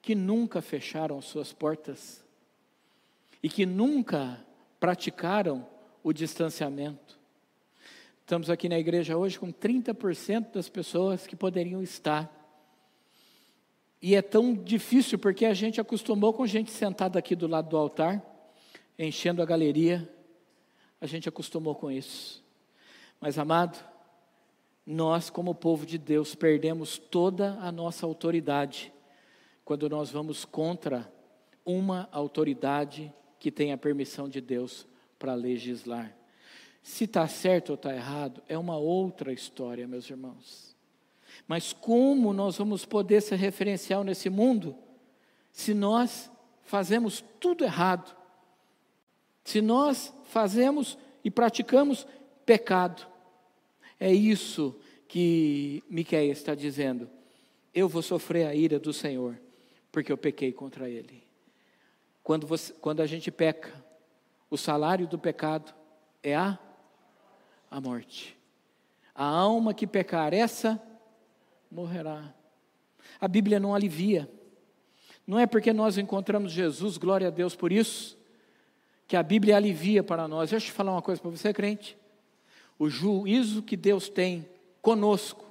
que 0.00 0.14
nunca 0.14 0.60
fecharam 0.60 1.20
suas 1.20 1.52
portas 1.52 2.24
e 3.42 3.48
que 3.48 3.64
nunca 3.64 4.44
praticaram 4.78 5.66
o 6.02 6.12
distanciamento. 6.12 7.18
Estamos 8.20 8.48
aqui 8.48 8.68
na 8.68 8.78
igreja 8.78 9.16
hoje 9.16 9.38
com 9.38 9.52
30% 9.52 10.52
das 10.52 10.68
pessoas 10.68 11.26
que 11.26 11.36
poderiam 11.36 11.82
estar 11.82 12.41
e 14.02 14.16
é 14.16 14.20
tão 14.20 14.52
difícil 14.52 15.16
porque 15.16 15.46
a 15.46 15.54
gente 15.54 15.80
acostumou 15.80 16.32
com 16.32 16.44
gente 16.44 16.72
sentada 16.72 17.20
aqui 17.20 17.36
do 17.36 17.46
lado 17.46 17.68
do 17.68 17.76
altar, 17.76 18.20
enchendo 18.98 19.40
a 19.40 19.46
galeria. 19.46 20.12
A 21.00 21.06
gente 21.06 21.28
acostumou 21.28 21.76
com 21.76 21.88
isso. 21.88 22.44
Mas, 23.20 23.38
amado, 23.38 23.78
nós, 24.84 25.30
como 25.30 25.54
povo 25.54 25.86
de 25.86 25.98
Deus, 25.98 26.34
perdemos 26.34 26.98
toda 26.98 27.52
a 27.60 27.70
nossa 27.70 28.04
autoridade 28.04 28.92
quando 29.64 29.88
nós 29.88 30.10
vamos 30.10 30.44
contra 30.44 31.10
uma 31.64 32.08
autoridade 32.10 33.12
que 33.38 33.52
tem 33.52 33.72
a 33.72 33.78
permissão 33.78 34.28
de 34.28 34.40
Deus 34.40 34.84
para 35.16 35.34
legislar. 35.34 36.16
Se 36.82 37.04
está 37.04 37.28
certo 37.28 37.70
ou 37.70 37.74
está 37.76 37.94
errado, 37.94 38.42
é 38.48 38.58
uma 38.58 38.76
outra 38.76 39.32
história, 39.32 39.86
meus 39.86 40.10
irmãos. 40.10 40.71
Mas 41.46 41.72
como 41.72 42.32
nós 42.32 42.56
vamos 42.56 42.84
poder 42.84 43.20
ser 43.20 43.36
referencial 43.36 44.04
nesse 44.04 44.30
mundo 44.30 44.76
se 45.50 45.74
nós 45.74 46.30
fazemos 46.62 47.22
tudo 47.38 47.64
errado? 47.64 48.16
Se 49.44 49.60
nós 49.60 50.12
fazemos 50.24 50.96
e 51.24 51.30
praticamos 51.30 52.06
pecado. 52.46 53.06
É 53.98 54.12
isso 54.12 54.78
que 55.06 55.82
Miqueias 55.88 56.38
está 56.38 56.54
dizendo. 56.54 57.08
Eu 57.74 57.88
vou 57.88 58.02
sofrer 58.02 58.46
a 58.46 58.54
ira 58.54 58.78
do 58.78 58.92
Senhor, 58.92 59.40
porque 59.90 60.10
eu 60.10 60.18
pequei 60.18 60.52
contra 60.52 60.88
Ele. 60.88 61.22
Quando, 62.22 62.46
você, 62.46 62.72
quando 62.74 63.00
a 63.00 63.06
gente 63.06 63.30
peca, 63.30 63.72
o 64.48 64.56
salário 64.56 65.06
do 65.06 65.18
pecado 65.18 65.74
é 66.22 66.36
a, 66.36 66.58
a 67.70 67.80
morte. 67.80 68.36
A 69.14 69.24
alma 69.24 69.74
que 69.74 69.86
pecar, 69.86 70.32
essa 70.32 70.80
morrerá. 71.72 72.34
A 73.20 73.26
Bíblia 73.26 73.58
não 73.58 73.74
alivia. 73.74 74.30
Não 75.26 75.38
é 75.38 75.46
porque 75.46 75.72
nós 75.72 75.96
encontramos 75.96 76.52
Jesus, 76.52 76.98
glória 76.98 77.28
a 77.28 77.30
Deus 77.30 77.56
por 77.56 77.72
isso, 77.72 78.18
que 79.08 79.16
a 79.16 79.22
Bíblia 79.22 79.56
alivia 79.56 80.02
para 80.02 80.28
nós. 80.28 80.50
Deixa 80.50 80.66
eu 80.66 80.68
te 80.68 80.72
falar 80.72 80.92
uma 80.92 81.02
coisa 81.02 81.20
para 81.20 81.30
você, 81.30 81.52
crente. 81.52 81.96
O 82.78 82.88
juízo 82.88 83.62
que 83.62 83.76
Deus 83.76 84.08
tem 84.08 84.48
conosco 84.80 85.50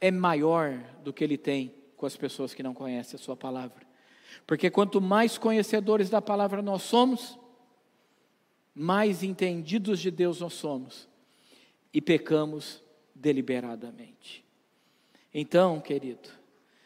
é 0.00 0.10
maior 0.10 0.78
do 1.02 1.12
que 1.12 1.22
ele 1.22 1.36
tem 1.36 1.74
com 1.96 2.06
as 2.06 2.16
pessoas 2.16 2.54
que 2.54 2.62
não 2.62 2.74
conhecem 2.74 3.18
a 3.18 3.22
sua 3.22 3.36
palavra. 3.36 3.86
Porque 4.46 4.70
quanto 4.70 5.00
mais 5.00 5.38
conhecedores 5.38 6.08
da 6.08 6.22
palavra 6.22 6.62
nós 6.62 6.82
somos, 6.82 7.38
mais 8.74 9.22
entendidos 9.22 10.00
de 10.00 10.10
Deus 10.10 10.40
nós 10.40 10.54
somos 10.54 11.08
e 11.92 12.00
pecamos 12.00 12.82
deliberadamente. 13.14 14.43
Então, 15.34 15.80
querido, 15.80 16.30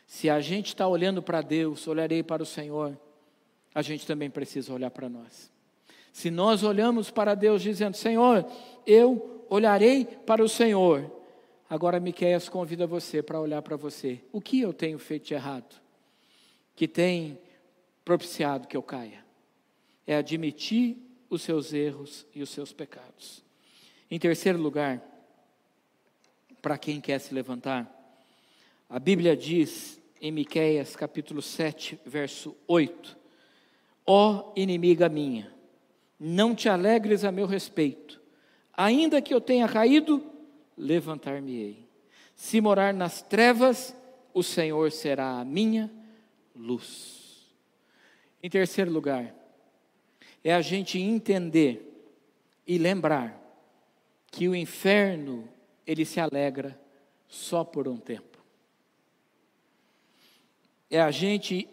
se 0.07 0.31
a 0.31 0.41
gente 0.41 0.69
está 0.69 0.89
olhando 0.89 1.23
para 1.23 1.43
Deus, 1.43 1.87
olharei 1.87 2.23
para 2.23 2.43
o 2.43 2.47
Senhor, 2.47 2.99
a 3.75 3.83
gente 3.83 4.07
também 4.07 4.31
precisa 4.31 4.73
olhar 4.73 4.91
para 4.91 5.07
nós. 5.07 5.53
Se 6.11 6.31
nós 6.31 6.63
olhamos 6.63 7.11
para 7.11 7.35
Deus 7.35 7.61
dizendo, 7.61 7.95
Senhor, 7.95 8.51
eu 8.87 9.45
olharei 9.51 10.07
para 10.07 10.43
o 10.43 10.49
Senhor, 10.49 11.13
agora 11.69 12.01
Miqueias 12.01 12.49
convida 12.49 12.87
você 12.87 13.23
para 13.23 13.39
olhar 13.39 13.61
para 13.61 13.77
você. 13.77 14.21
O 14.33 14.41
que 14.41 14.61
eu 14.61 14.73
tenho 14.73 14.99
feito 14.99 15.27
de 15.27 15.35
errado? 15.35 15.79
Que 16.75 16.89
tem 16.89 17.39
propiciado 18.05 18.67
que 18.67 18.77
eu 18.77 18.83
caia? 18.83 19.23
É 20.07 20.17
admitir 20.17 20.97
os 21.29 21.43
seus 21.43 21.75
erros 21.75 22.27
e 22.35 22.41
os 22.41 22.49
seus 22.49 22.73
pecados. 22.73 23.45
Em 24.11 24.19
terceiro 24.19 24.59
lugar, 24.59 25.03
para 26.63 26.79
quem 26.79 26.99
quer 26.99 27.19
se 27.19 27.35
levantar, 27.35 27.98
a 28.89 28.99
Bíblia 28.99 29.37
diz 29.37 30.01
em 30.21 30.33
Miqueias 30.33 30.97
capítulo 30.97 31.43
7, 31.43 32.01
verso 32.07 32.57
8: 32.67 33.17
Ó 34.07 34.53
inimiga 34.57 35.09
minha, 35.09 35.53
não 36.19 36.55
te 36.55 36.69
alegres 36.69 37.23
a 37.23 37.31
meu 37.31 37.47
respeito, 37.47 38.21
ainda 38.73 39.21
que 39.21 39.35
eu 39.35 39.41
tenha 39.41 39.69
caído, 39.69 40.25
levantar-me-ei. 40.77 41.87
Se 42.35 42.61
morar 42.61 42.95
nas 42.95 43.21
trevas, 43.21 43.95
o 44.33 44.43
Senhor 44.43 44.91
será 44.91 45.39
a 45.39 45.45
minha 45.45 45.91
luz. 46.55 47.53
Em 48.43 48.49
terceiro 48.49 48.91
lugar, 48.91 49.35
é 50.43 50.55
a 50.55 50.63
gente 50.63 50.99
entender 50.99 51.85
e 52.67 52.79
lembrar 52.79 53.39
que 54.31 54.49
o 54.49 54.55
inferno 54.55 55.49
ele 55.87 56.05
se 56.05 56.21
alegra 56.21 56.81
só 57.27 57.65
por 57.65 57.89
um 57.89 57.97
tempo. 57.97 58.28
É 60.91 61.01
a 61.01 61.11
gente 61.11 61.69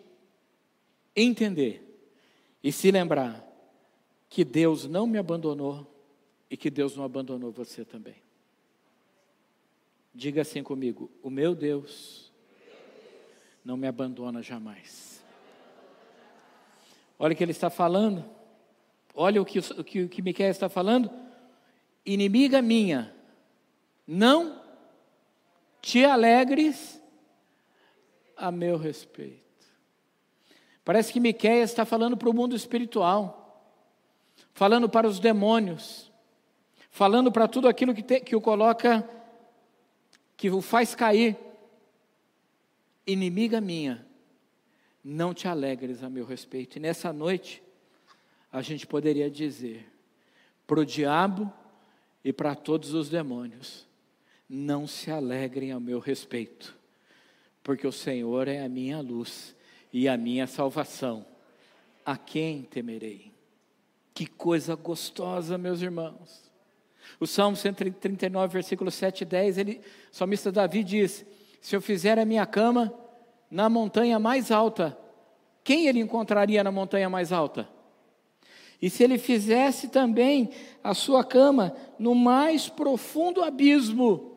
entender 1.15 1.81
e 2.63 2.71
se 2.71 2.91
lembrar 2.91 3.45
que 4.29 4.43
Deus 4.43 4.87
não 4.87 5.07
me 5.07 5.17
abandonou 5.17 5.87
e 6.49 6.57
que 6.57 6.69
Deus 6.69 6.95
não 6.95 7.03
abandonou 7.03 7.51
você 7.51 7.85
também. 7.85 8.15
Diga 10.13 10.41
assim 10.41 10.63
comigo: 10.63 11.09
o 11.21 11.29
meu 11.29 11.55
Deus 11.55 12.31
não 13.63 13.77
me 13.77 13.87
abandona 13.87 14.41
jamais. 14.41 15.23
Olha 17.17 17.33
o 17.33 17.35
que 17.35 17.43
ele 17.43 17.51
está 17.51 17.69
falando. 17.69 18.25
Olha 19.13 19.41
o 19.41 19.45
que, 19.45 19.59
o 19.59 19.83
que, 19.83 20.03
o 20.03 20.09
que 20.09 20.21
Miquel 20.21 20.49
está 20.49 20.67
falando. 20.67 21.09
Inimiga 22.05 22.61
minha, 22.61 23.15
não 24.05 24.61
te 25.81 26.03
alegres 26.03 27.01
a 28.35 28.51
meu 28.51 28.77
respeito. 28.77 29.43
Parece 30.83 31.11
que 31.11 31.19
Miqueias 31.19 31.71
está 31.71 31.83
falando 31.83 32.15
para 32.15 32.29
o 32.29 32.33
mundo 32.33 32.55
espiritual, 32.55 33.73
falando 34.53 34.87
para 34.87 35.07
os 35.07 35.19
demônios, 35.19 36.11
falando 36.91 37.31
para 37.31 37.47
tudo 37.47 37.67
aquilo 37.67 37.93
que, 37.93 38.03
te, 38.03 38.19
que 38.19 38.35
o 38.35 38.41
coloca, 38.41 39.07
que 40.37 40.49
o 40.49 40.61
faz 40.61 40.93
cair. 40.93 41.35
Inimiga 43.07 43.59
minha, 43.59 44.05
não 45.03 45.33
te 45.33 45.47
alegres 45.47 46.03
a 46.03 46.09
meu 46.09 46.25
respeito. 46.25 46.77
E 46.77 46.79
nessa 46.79 47.11
noite, 47.11 47.61
a 48.51 48.61
gente 48.61 48.85
poderia 48.85 49.29
dizer 49.29 49.91
para 50.65 50.79
o 50.79 50.85
diabo 50.85 51.51
e 52.23 52.31
para 52.31 52.55
todos 52.55 52.93
os 52.93 53.09
demônios: 53.09 53.87
não 54.47 54.87
se 54.87 55.11
alegrem 55.11 55.71
ao 55.71 55.79
meu 55.79 55.99
respeito, 55.99 56.75
porque 57.65 57.87
o 57.87 57.91
Senhor 57.91 58.47
é 58.47 58.63
a 58.63 58.69
minha 58.69 59.01
luz 59.01 59.55
e 59.91 60.07
a 60.07 60.15
minha 60.15 60.45
salvação. 60.45 61.25
A 62.05 62.15
quem 62.15 62.61
temerei? 62.61 63.33
Que 64.13 64.27
coisa 64.27 64.75
gostosa, 64.75 65.57
meus 65.57 65.81
irmãos. 65.81 66.51
O 67.19 67.25
Salmo 67.25 67.57
139, 67.57 68.53
versículo 68.53 68.91
7 68.91 69.21
e 69.21 69.25
10, 69.25 69.57
ele, 69.57 69.81
o 70.13 70.15
salmista 70.15 70.51
Davi 70.51 70.83
diz: 70.83 71.25
Se 71.59 71.75
eu 71.75 71.81
fizer 71.81 72.19
a 72.19 72.23
minha 72.23 72.45
cama 72.45 72.93
na 73.49 73.67
montanha 73.67 74.19
mais 74.19 74.51
alta, 74.51 74.95
quem 75.63 75.87
ele 75.87 75.99
encontraria 75.99 76.63
na 76.63 76.71
montanha 76.71 77.09
mais 77.09 77.31
alta? 77.31 77.67
E 78.79 78.91
se 78.91 79.03
ele 79.03 79.17
fizesse 79.17 79.87
também 79.87 80.51
a 80.83 80.93
sua 80.93 81.23
cama 81.23 81.75
no 81.97 82.13
mais 82.13 82.69
profundo 82.69 83.41
abismo, 83.41 84.34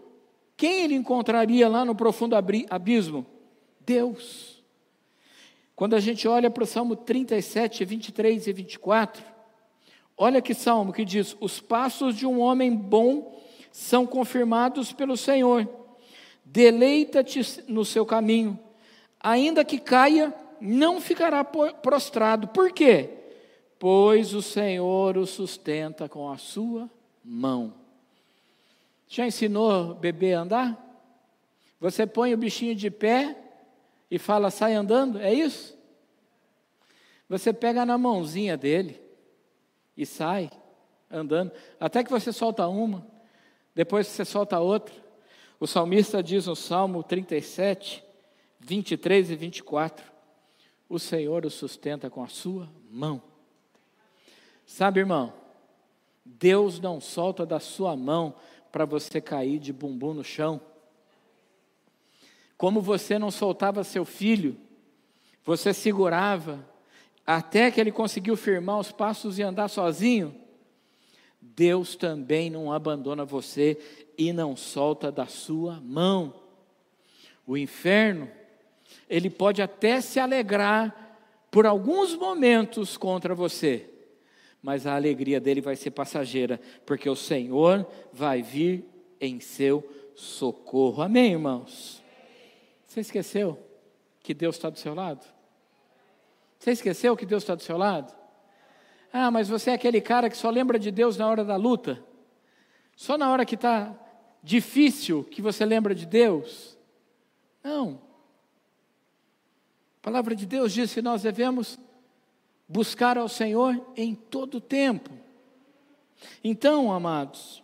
quem 0.59 0.83
ele 0.83 0.95
encontraria 0.95 1.67
lá 1.67 1.85
no 1.85 1.95
profundo 1.95 2.37
abismo? 2.37 3.25
Deus. 3.81 4.63
Quando 5.75 5.95
a 5.95 6.01
gente 6.01 6.29
olha 6.29 6.51
para 6.51 6.65
o 6.65 6.67
Salmo 6.67 6.95
37, 6.95 7.83
23 7.87 8.47
e 8.47 8.53
24, 8.53 9.25
olha 10.17 10.43
que 10.43 10.53
salmo 10.53 10.93
que 10.93 11.05
diz: 11.05 11.35
Os 11.41 11.61
passos 11.61 12.15
de 12.15 12.27
um 12.27 12.41
homem 12.41 12.75
bom 12.75 13.41
são 13.73 14.05
confirmados 14.05 14.93
pelo 14.93 15.17
Senhor, 15.17 15.67
deleita-te 16.45 17.41
no 17.67 17.85
seu 17.85 18.05
caminho, 18.05 18.59
ainda 19.19 19.65
que 19.65 19.79
caia, 19.79 20.35
não 20.61 21.01
ficará 21.01 21.43
prostrado. 21.45 22.49
Por 22.49 22.73
quê? 22.73 23.15
pois 23.79 24.35
o 24.35 24.43
Senhor 24.43 25.17
o 25.17 25.27
sustenta 25.27 26.09
com 26.09 26.29
a 26.31 26.37
sua 26.37 26.91
mão. 27.25 27.73
Já 29.09 29.27
ensinou 29.27 29.95
bebê 29.95 30.35
a 30.35 30.41
andar? 30.41 30.85
Você 31.81 32.07
põe 32.07 32.35
o 32.35 32.39
bichinho 32.39 32.75
de 32.75 32.91
pé 32.91 33.37
e 34.11 34.19
fala, 34.19 34.51
sai 34.51 34.75
andando, 34.75 35.19
é 35.19 35.33
isso? 35.33 35.77
Você 37.29 37.53
pega 37.53 37.87
na 37.87 37.97
mãozinha 37.97 38.57
dele 38.57 39.01
e 39.97 40.05
sai 40.05 40.51
andando, 41.11 41.53
até 41.81 42.05
que 42.05 42.11
você 42.11 42.33
solta 42.33 42.69
uma, 42.69 43.07
depois 43.75 44.07
você 44.07 44.25
solta 44.25 44.61
outra. 44.61 44.95
O 45.59 45.67
salmista 45.67 46.23
diz 46.23 46.47
no 46.47 46.55
Salmo 46.55 47.03
37, 47.03 48.05
23 48.61 49.31
e 49.31 49.37
24: 49.37 50.05
O 50.89 50.99
Senhor 50.99 51.45
o 51.47 51.51
sustenta 51.51 52.11
com 52.11 52.23
a 52.23 52.29
sua 52.29 52.69
mão. 52.91 53.23
Sabe, 54.67 55.01
irmão, 55.01 55.33
Deus 56.25 56.79
não 56.79 57.01
solta 57.01 57.45
da 57.47 57.59
sua 57.59 57.97
mão 57.97 58.35
para 58.71 58.85
você 58.85 59.21
cair 59.21 59.59
de 59.59 59.73
bumbum 59.73 60.15
no 60.15 60.25
chão. 60.25 60.61
Como 62.57 62.81
você 62.81 63.19
não 63.19 63.31
soltava 63.31 63.85
seu 63.85 64.05
filho, 64.05 64.57
você 65.45 65.73
segurava 65.73 66.69
até 67.27 67.71
que 67.71 67.81
ele 67.81 67.93
conseguiu 67.93 68.37
firmar 68.37 68.79
os 68.79 68.91
passos 68.91 69.39
e 69.39 69.43
andar 69.43 69.69
sozinho. 69.69 70.35
Deus 71.41 71.95
também 71.95 72.51
não 72.51 72.73
abandona 72.73 73.25
você 73.25 73.79
e 74.17 74.33
não 74.33 74.57
solta 74.57 75.13
da 75.13 75.27
sua 75.27 75.81
mão. 75.81 76.35
O 77.47 77.57
inferno, 77.57 78.29
ele 79.09 79.31
pode 79.31 79.63
até 79.63 80.01
se 80.01 80.19
alegrar 80.19 81.17
por 81.51 81.67
alguns 81.67 82.15
momentos 82.15 82.97
contra 82.97 83.35
você, 83.35 83.89
mas 84.69 84.87
a 84.87 84.95
alegria 84.95 85.41
dele 85.41 85.63
vai 85.63 85.75
ser 85.75 85.93
passageira, 85.93 86.61
porque 86.85 87.09
o 87.09 87.17
Senhor 87.17 87.87
vai 88.13 88.43
vir 88.43 88.85
em 89.19 89.41
seu 89.41 89.83
socorro. 90.15 91.03
Amém, 91.03 91.33
irmãos? 91.33 92.03
Você 92.87 93.01
esqueceu 93.01 93.59
que 94.21 94.35
Deus 94.35 94.57
está 94.57 94.69
do 94.69 94.79
seu 94.79 94.95
lado? 94.95 95.25
Você 96.59 96.73
esqueceu 96.73 97.17
que 97.17 97.25
Deus 97.25 97.45
está 97.45 97.55
do 97.55 97.63
seu 97.63 97.79
lado? 97.79 98.15
Ah, 99.11 99.31
mas 99.31 99.49
você 99.49 99.71
é 99.71 99.73
aquele 99.73 100.03
cara 100.03 100.29
que 100.29 100.37
só 100.37 100.51
lembra 100.51 100.79
de 100.79 100.91
Deus 100.91 101.17
na 101.17 101.27
hora 101.27 101.47
da 101.47 101.57
luta? 101.57 102.05
Só 102.95 103.17
na 103.17 103.33
hora 103.33 103.47
que 103.47 103.55
está 103.55 103.99
difícil 104.43 105.25
que 105.25 105.41
você 105.41 105.65
lembra 105.65 105.95
de 105.95 106.05
Deus? 106.05 106.77
Não. 107.65 108.03
A 109.97 110.03
palavra 110.03 110.37
de 110.37 110.45
Deus 110.45 110.75
diz 110.75 110.93
que 110.93 111.01
nós 111.01 111.23
devemos 111.23 111.79
buscar 112.69 113.17
ao 113.17 113.29
Senhor 113.29 113.81
em 113.97 114.15
todo 114.15 114.61
tempo. 114.61 115.11
Então, 116.45 116.93
amados, 116.93 117.63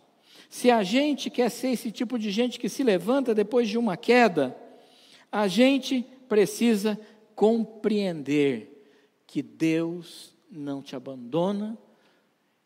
se 0.49 0.71
a 0.71 0.83
gente 0.83 1.29
quer 1.29 1.51
ser 1.51 1.69
esse 1.69 1.91
tipo 1.91 2.17
de 2.17 2.31
gente 2.31 2.59
que 2.59 2.69
se 2.69 2.83
levanta 2.83 3.35
depois 3.35 3.67
de 3.67 3.77
uma 3.77 3.95
queda, 3.95 4.57
a 5.31 5.47
gente 5.47 6.01
precisa 6.27 6.99
compreender 7.35 8.71
que 9.27 9.41
Deus 9.41 10.33
não 10.49 10.81
te 10.81 10.95
abandona 10.95 11.77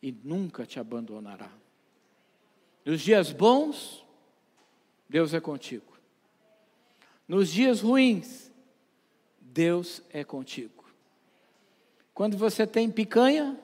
e 0.00 0.12
nunca 0.12 0.64
te 0.64 0.78
abandonará. 0.78 1.50
Nos 2.84 3.00
dias 3.00 3.32
bons, 3.32 4.06
Deus 5.08 5.34
é 5.34 5.40
contigo. 5.40 5.98
Nos 7.26 7.50
dias 7.50 7.80
ruins, 7.80 8.50
Deus 9.40 10.02
é 10.10 10.24
contigo. 10.24 10.79
Quando 12.14 12.36
você 12.36 12.66
tem 12.66 12.90
picanha, 12.90 13.58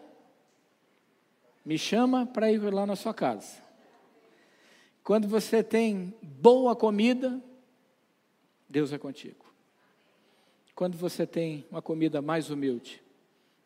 me 1.64 1.76
chama 1.76 2.24
para 2.26 2.50
ir 2.50 2.60
lá 2.72 2.86
na 2.86 2.96
sua 2.96 3.12
casa. 3.12 3.62
Quando 5.02 5.28
você 5.28 5.62
tem 5.62 6.14
boa 6.22 6.74
comida, 6.74 7.40
Deus 8.68 8.92
é 8.92 8.98
contigo. 8.98 9.46
Quando 10.74 10.96
você 10.96 11.26
tem 11.26 11.66
uma 11.70 11.80
comida 11.80 12.20
mais 12.20 12.50
humilde, 12.50 13.02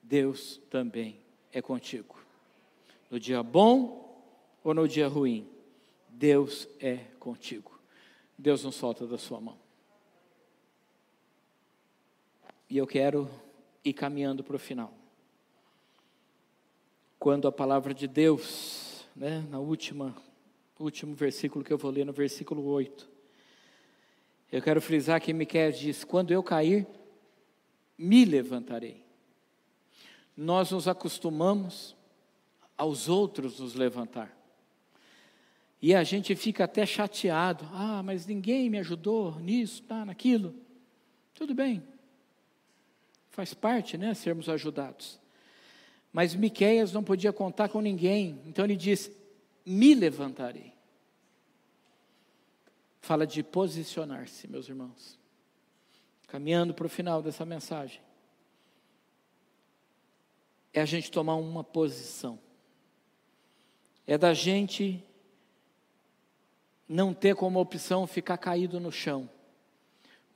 Deus 0.03 0.61
também 0.71 1.21
é 1.53 1.61
contigo. 1.61 2.19
No 3.11 3.19
dia 3.19 3.43
bom 3.43 4.23
ou 4.63 4.73
no 4.75 4.87
dia 4.87 5.09
ruim, 5.09 5.49
Deus 6.09 6.69
é 6.79 6.97
contigo. 7.19 7.79
Deus 8.39 8.65
não 8.65 8.73
solta 8.73 9.07
da 9.07 9.19
sua 9.19 9.41
mão. 9.41 9.59
E 12.69 12.77
eu 12.77 12.87
quero 12.87 13.29
ir 13.85 13.93
caminhando 13.93 14.43
para 14.45 14.57
o 14.57 14.59
final. 14.59 14.95
Quando 17.19 17.47
a 17.47 17.53
palavra 17.53 17.93
de 17.93 18.07
Deus, 18.07 19.07
né, 19.15 19.45
na 19.51 19.59
última, 19.59 20.17
último 20.79 21.15
versículo 21.15 21.65
que 21.65 21.73
eu 21.73 21.79
vou 21.79 21.91
ler, 21.91 22.05
no 22.05 22.13
versículo 22.13 22.65
8, 22.65 23.09
eu 24.51 24.63
quero 24.63 24.81
frisar 24.81 25.21
que 25.21 25.33
Miquel 25.33 25.71
diz: 25.73 26.03
Quando 26.03 26.33
eu 26.33 26.43
cair, 26.43 26.87
me 27.97 28.25
levantarei. 28.25 29.05
Nós 30.37 30.71
nos 30.71 30.89
acostumamos 30.89 31.95
aos 32.77 33.09
outros 33.09 33.61
nos 33.61 33.75
levantar. 33.75 34.35
E 35.83 35.95
a 35.95 36.03
gente 36.03 36.35
fica 36.35 36.65
até 36.65 36.85
chateado. 36.85 37.67
Ah, 37.73 38.03
mas 38.03 38.27
ninguém 38.27 38.69
me 38.69 38.79
ajudou 38.79 39.39
nisso, 39.39 39.83
tá, 39.83 40.05
naquilo. 40.05 40.55
Tudo 41.35 41.55
bem, 41.55 41.83
Faz 43.31 43.55
parte, 43.55 43.97
né, 43.97 44.13
sermos 44.13 44.49
ajudados. 44.49 45.19
Mas 46.13 46.35
Miqueias 46.35 46.93
não 46.93 47.05
podia 47.05 47.33
contar 47.33 47.69
com 47.69 47.81
ninguém, 47.81 48.41
então 48.45 48.65
ele 48.65 48.77
diz: 48.77 49.11
"Me 49.65 49.95
levantarei". 49.95 50.73
Fala 53.01 53.27
de 53.27 53.43
posicionar-se, 53.43 54.49
meus 54.49 54.69
irmãos. 54.69 55.19
Caminhando 56.27 56.75
para 56.75 56.87
o 56.87 56.91
final 56.91 57.23
dessa 57.23 57.45
mensagem. 57.45 58.01
É 60.73 60.81
a 60.81 60.85
gente 60.85 61.11
tomar 61.11 61.37
uma 61.37 61.65
posição. 61.65 62.39
É 64.07 64.19
da 64.19 64.35
gente 64.35 65.03
não 66.89 67.15
ter 67.15 67.35
como 67.37 67.61
opção 67.61 68.07
ficar 68.07 68.37
caído 68.37 68.79
no 68.81 68.91
chão 68.91 69.31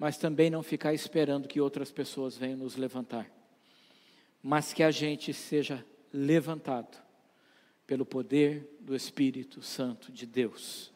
mas 0.04 0.18
também 0.18 0.50
não 0.50 0.62
ficar 0.62 0.92
esperando 0.92 1.48
que 1.48 1.62
outras 1.62 1.90
pessoas 1.90 2.36
venham 2.36 2.58
nos 2.58 2.76
levantar, 2.76 3.26
mas 4.42 4.70
que 4.70 4.82
a 4.82 4.90
gente 4.90 5.32
seja 5.32 5.82
levantado 6.12 7.02
pelo 7.86 8.04
poder 8.04 8.76
do 8.80 8.94
Espírito 8.94 9.62
Santo 9.62 10.12
de 10.12 10.26
Deus 10.26 10.92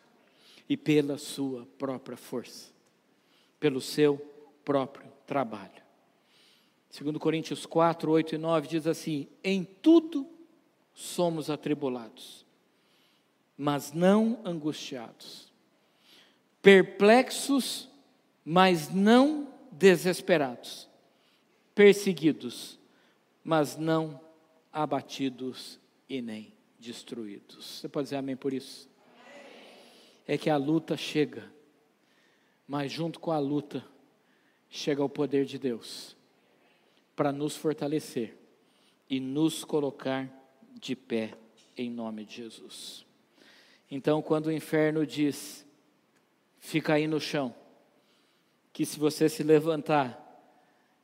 e 0.69 0.77
pela 0.77 1.17
sua 1.17 1.67
própria 1.79 2.19
força, 2.19 2.71
pelo 3.59 3.81
seu 3.81 4.19
próprio 4.63 5.11
trabalho. 5.27 5.83
Segundo 6.91 7.19
Coríntios 7.19 7.65
4, 7.65 8.11
8 8.11 8.35
e 8.35 8.39
9 8.39 8.69
diz 8.69 8.87
assim: 8.87 9.27
Em 9.43 9.65
tudo 9.65 10.29
somos 10.93 11.49
atribulados, 11.49 12.45
mas 13.57 13.91
não 13.91 14.39
angustiados, 14.45 15.51
perplexos, 16.61 17.88
mas 18.51 18.89
não 18.89 19.47
desesperados, 19.71 20.89
perseguidos, 21.75 22.79
mas 23.45 23.77
não 23.77 24.19
abatidos 24.73 25.79
e 26.09 26.23
nem 26.23 26.55
destruídos. 26.79 27.67
Você 27.67 27.91
pode 27.91 28.07
dizer 28.07 28.17
amém 28.17 28.39
por 28.39 28.55
isso? 28.55 28.89
É 30.27 30.39
que 30.39 30.49
a 30.49 30.57
luta 30.57 30.97
chega, 30.97 31.53
mas 32.67 32.91
junto 32.91 33.21
com 33.21 33.33
a 33.33 33.39
luta 33.39 33.85
chega 34.71 35.05
o 35.05 35.11
poder 35.11 35.45
de 35.45 35.59
Deus 35.59 36.17
para 37.15 37.31
nos 37.31 37.55
fortalecer 37.55 38.35
e 39.11 39.21
nos 39.21 39.63
colocar 39.63 40.27
de 40.73 40.97
pé 40.97 41.35
em 41.77 41.91
nome 41.91 42.25
de 42.25 42.37
Jesus. 42.37 43.05
Então, 43.91 44.23
quando 44.23 44.47
o 44.47 44.53
inferno 44.53 45.05
diz, 45.05 45.67
fica 46.59 46.95
aí 46.95 47.07
no 47.07 47.21
chão, 47.21 47.55
que 48.79 48.87
se 48.87 48.97
você 48.97 49.29
se 49.29 49.43
levantar, 49.43 50.25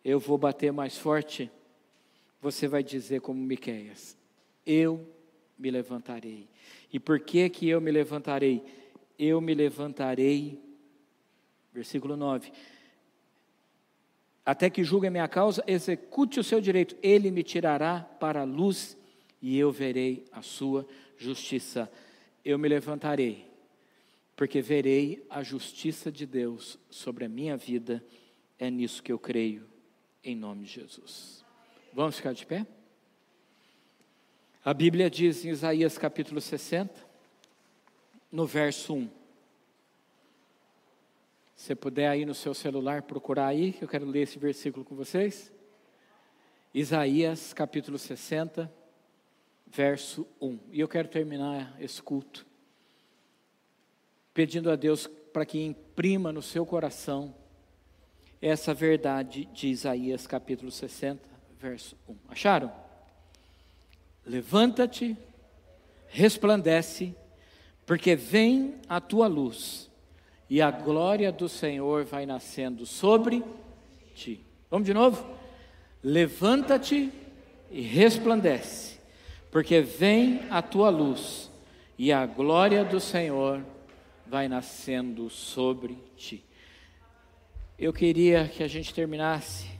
eu 0.05 0.21
vou 0.21 0.39
bater 0.39 0.73
mais 0.73 0.97
forte, 0.97 1.51
você 2.41 2.69
vai 2.69 2.85
dizer 2.85 3.21
como 3.21 3.43
Miqueias, 3.43 4.17
eu 4.65 5.05
me 5.59 5.73
levantarei. 5.73 6.49
E 6.93 7.01
por 7.01 7.19
que 7.19 7.51
que 7.51 7.69
eu 7.69 7.81
me 7.81 7.91
levantarei? 7.91 8.65
Eu 9.19 9.41
me 9.41 9.53
levantarei, 9.55 10.63
versículo 11.73 12.17
9, 12.17 12.53
até 14.47 14.71
que 14.71 14.85
julgue 14.85 15.09
a 15.09 15.11
minha 15.11 15.27
causa, 15.27 15.65
execute 15.67 16.39
o 16.39 16.45
seu 16.45 16.61
direito, 16.61 16.97
ele 17.03 17.29
me 17.29 17.43
tirará 17.43 18.03
para 18.21 18.43
a 18.43 18.45
luz 18.45 18.97
e 19.43 19.59
eu 19.59 19.73
verei 19.73 20.25
a 20.31 20.43
sua 20.43 20.87
justiça. 21.17 21.91
Eu 22.45 22.57
me 22.57 22.69
levantarei 22.69 23.53
porque 24.37 24.61
verei 24.61 25.25
a 25.31 25.43
justiça 25.43 26.11
de 26.11 26.27
Deus 26.27 26.79
sobre 26.91 27.25
a 27.25 27.29
minha 27.29 27.57
vida. 27.57 28.05
É 28.59 28.71
nisso 28.71 29.03
que 29.03 29.13
eu 29.13 29.19
creio, 29.19 29.67
em 30.23 30.35
nome 30.35 30.65
de 30.65 30.73
Jesus. 30.73 31.45
Vamos 31.93 32.17
ficar 32.17 32.33
de 32.33 32.45
pé? 32.45 32.67
A 34.65 34.73
Bíblia 34.73 35.11
diz 35.11 35.45
em 35.45 35.51
Isaías 35.51 35.99
capítulo 35.99 36.41
60, 36.41 36.93
no 38.33 38.47
verso 38.47 38.95
1. 38.95 39.11
Se 41.55 41.75
puder 41.75 42.09
aí 42.09 42.25
no 42.25 42.35
seu 42.35 42.55
celular 42.55 43.03
procurar 43.03 43.47
aí, 43.47 43.73
que 43.73 43.85
eu 43.85 43.89
quero 43.89 44.07
ler 44.07 44.23
esse 44.23 44.39
versículo 44.39 44.85
com 44.85 44.97
vocês. 44.97 45.53
Isaías 46.73 47.53
capítulo 47.53 47.99
60, 47.99 48.73
verso 49.67 50.27
1. 50.41 50.59
E 50.73 50.81
eu 50.81 50.89
quero 50.89 51.09
terminar 51.09 51.77
esse 51.81 52.03
culto 52.03 52.45
pedindo 54.35 54.69
a 54.69 54.75
Deus 54.77 55.07
para 55.33 55.47
que 55.47 55.65
imprima 55.65 56.33
no 56.33 56.43
seu 56.43 56.67
coração 56.67 57.33
essa 58.43 58.75
verdade 58.75 59.47
de 59.55 59.69
Isaías 59.69 60.27
capítulo 60.27 60.71
60, 60.71 61.23
verso 61.59 61.97
1. 62.09 62.17
Acharam? 62.29 62.71
Levanta-te, 64.27 65.17
resplandece, 66.09 67.15
porque 67.87 68.17
vem 68.17 68.75
a 68.89 69.01
tua 69.01 69.29
luz, 69.29 69.91
e 70.51 70.61
a 70.61 70.71
glória 70.71 71.31
do 71.31 71.49
Senhor 71.49 72.05
vai 72.05 72.27
nascendo 72.27 72.85
sobre 72.85 73.43
ti. 74.15 74.45
Vamos 74.71 74.87
de 74.87 74.93
novo? 74.93 75.25
Levanta-te 76.03 77.11
e 77.71 77.81
resplandece, 77.81 78.99
porque 79.51 79.81
vem 79.81 80.43
a 80.51 80.61
tua 80.61 80.91
luz, 80.91 81.51
e 81.97 82.13
a 82.13 82.27
glória 82.27 82.85
do 82.85 83.01
Senhor 83.01 83.65
vai 84.35 84.49
nascendo 84.49 85.31
sobre 85.31 85.97
ti. 86.17 86.45
Eu 87.79 87.93
queria 87.93 88.49
que 88.49 88.65
a 88.65 88.67
gente 88.67 88.93
terminasse 88.93 89.71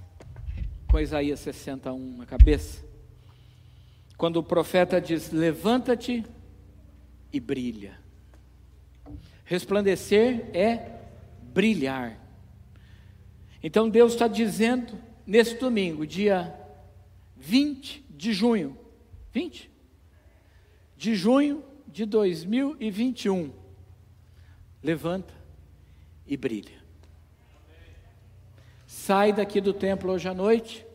com 0.87 1.01
Isaías 1.01 1.41
61 1.41 2.19
na 2.19 2.25
cabeça. 2.25 2.85
Quando 4.17 4.37
o 4.37 4.45
profeta 4.45 5.01
diz: 5.01 5.33
Levanta-te 5.33 6.25
e 7.33 7.41
brilha. 7.41 7.99
Resplandecer 9.45 10.49
é 10.55 11.01
brilhar. 11.43 12.17
Então 13.61 13.91
Deus 13.91 14.13
está 14.13 14.29
dizendo 14.29 14.97
nesse 15.27 15.59
domingo, 15.59 16.07
dia 16.07 16.55
20 17.37 18.07
de 18.09 18.33
junho, 18.33 18.79
20 19.33 19.69
de 20.97 21.17
junho 21.17 21.65
de 21.89 22.07
2021 22.07 23.64
levanta 24.85 25.33
e 26.27 26.37
brilha. 26.37 26.85
Sai 28.87 29.33
daqui 29.33 29.59
do 29.59 29.73
templo 29.73 30.13
hoje 30.13 30.29
à 30.29 30.35
noite 30.35 30.87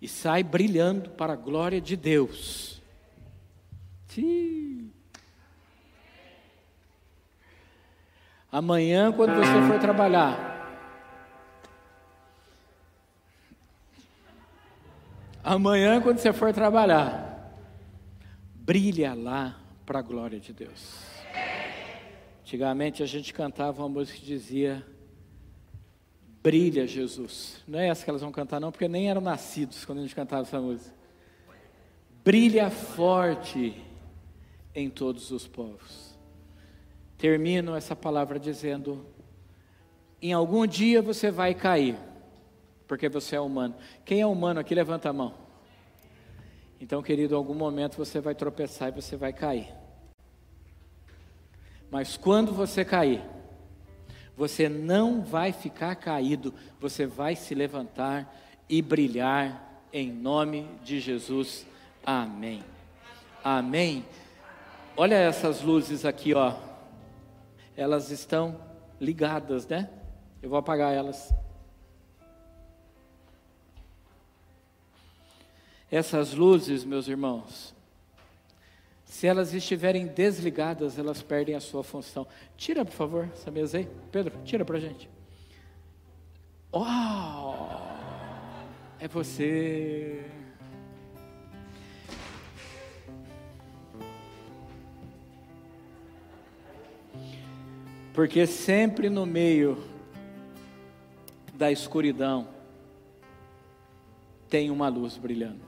e 0.00 0.08
sai 0.08 0.42
brilhando 0.42 1.10
para 1.10 1.34
a 1.34 1.36
glória 1.36 1.82
de 1.82 1.94
Deus. 1.96 2.80
Amanhã, 8.50 9.12
quando 9.12 9.34
você 9.34 9.68
for 9.70 9.78
trabalhar, 9.78 10.80
amanhã, 15.44 16.00
quando 16.00 16.18
você 16.18 16.32
for 16.32 16.52
trabalhar, 16.54 17.54
brilha 18.54 19.12
lá 19.14 19.60
para 19.84 19.98
a 19.98 20.02
glória 20.02 20.40
de 20.40 20.54
Deus. 20.54 21.17
Antigamente 22.48 23.02
a 23.02 23.06
gente 23.06 23.34
cantava 23.34 23.82
uma 23.82 23.90
música 23.90 24.18
que 24.18 24.24
dizia: 24.24 24.82
Brilha, 26.42 26.86
Jesus. 26.86 27.62
Não 27.68 27.78
é 27.78 27.88
essa 27.88 28.02
que 28.02 28.08
elas 28.08 28.22
vão 28.22 28.32
cantar, 28.32 28.58
não, 28.58 28.72
porque 28.72 28.88
nem 28.88 29.10
eram 29.10 29.20
nascidos 29.20 29.84
quando 29.84 29.98
a 29.98 30.00
gente 30.00 30.14
cantava 30.14 30.44
essa 30.44 30.58
música. 30.58 30.90
Brilha 32.24 32.70
forte 32.70 33.76
em 34.74 34.88
todos 34.88 35.30
os 35.30 35.46
povos. 35.46 36.16
Termino 37.18 37.76
essa 37.76 37.94
palavra 37.94 38.40
dizendo: 38.40 39.04
em 40.22 40.32
algum 40.32 40.66
dia 40.66 41.02
você 41.02 41.30
vai 41.30 41.54
cair, 41.54 41.98
porque 42.86 43.10
você 43.10 43.36
é 43.36 43.40
humano. 43.42 43.74
Quem 44.06 44.22
é 44.22 44.26
humano 44.26 44.58
aqui, 44.58 44.74
levanta 44.74 45.10
a 45.10 45.12
mão. 45.12 45.34
Então, 46.80 47.02
querido, 47.02 47.34
em 47.34 47.36
algum 47.36 47.52
momento 47.52 47.98
você 47.98 48.22
vai 48.22 48.34
tropeçar 48.34 48.88
e 48.88 48.92
você 48.92 49.18
vai 49.18 49.34
cair. 49.34 49.77
Mas 51.90 52.16
quando 52.16 52.52
você 52.52 52.84
cair, 52.84 53.22
você 54.36 54.68
não 54.68 55.22
vai 55.22 55.52
ficar 55.52 55.96
caído, 55.96 56.54
você 56.80 57.06
vai 57.06 57.34
se 57.34 57.54
levantar 57.54 58.34
e 58.68 58.80
brilhar 58.82 59.82
em 59.92 60.12
nome 60.12 60.68
de 60.84 61.00
Jesus. 61.00 61.66
Amém. 62.04 62.62
Amém. 63.42 64.04
Olha 64.96 65.14
essas 65.14 65.62
luzes 65.62 66.04
aqui, 66.04 66.34
ó. 66.34 66.54
Elas 67.76 68.10
estão 68.10 68.60
ligadas, 69.00 69.66
né? 69.66 69.88
Eu 70.42 70.50
vou 70.50 70.58
apagar 70.58 70.92
elas. 70.92 71.32
Essas 75.90 76.34
luzes, 76.34 76.84
meus 76.84 77.08
irmãos, 77.08 77.74
se 79.08 79.26
elas 79.26 79.54
estiverem 79.54 80.06
desligadas, 80.06 80.98
elas 80.98 81.22
perdem 81.22 81.54
a 81.54 81.60
sua 81.60 81.82
função. 81.82 82.26
Tira, 82.58 82.84
por 82.84 82.92
favor, 82.92 83.28
essa 83.32 83.50
mesa 83.50 83.78
aí. 83.78 83.88
Pedro, 84.12 84.34
tira 84.44 84.66
para 84.66 84.76
a 84.76 84.80
gente. 84.80 85.08
Oh, 86.70 87.54
é 89.00 89.08
você. 89.08 90.24
Porque 98.12 98.46
sempre 98.46 99.08
no 99.08 99.24
meio 99.24 99.82
da 101.54 101.72
escuridão 101.72 102.46
tem 104.50 104.70
uma 104.70 104.88
luz 104.88 105.16
brilhando. 105.16 105.67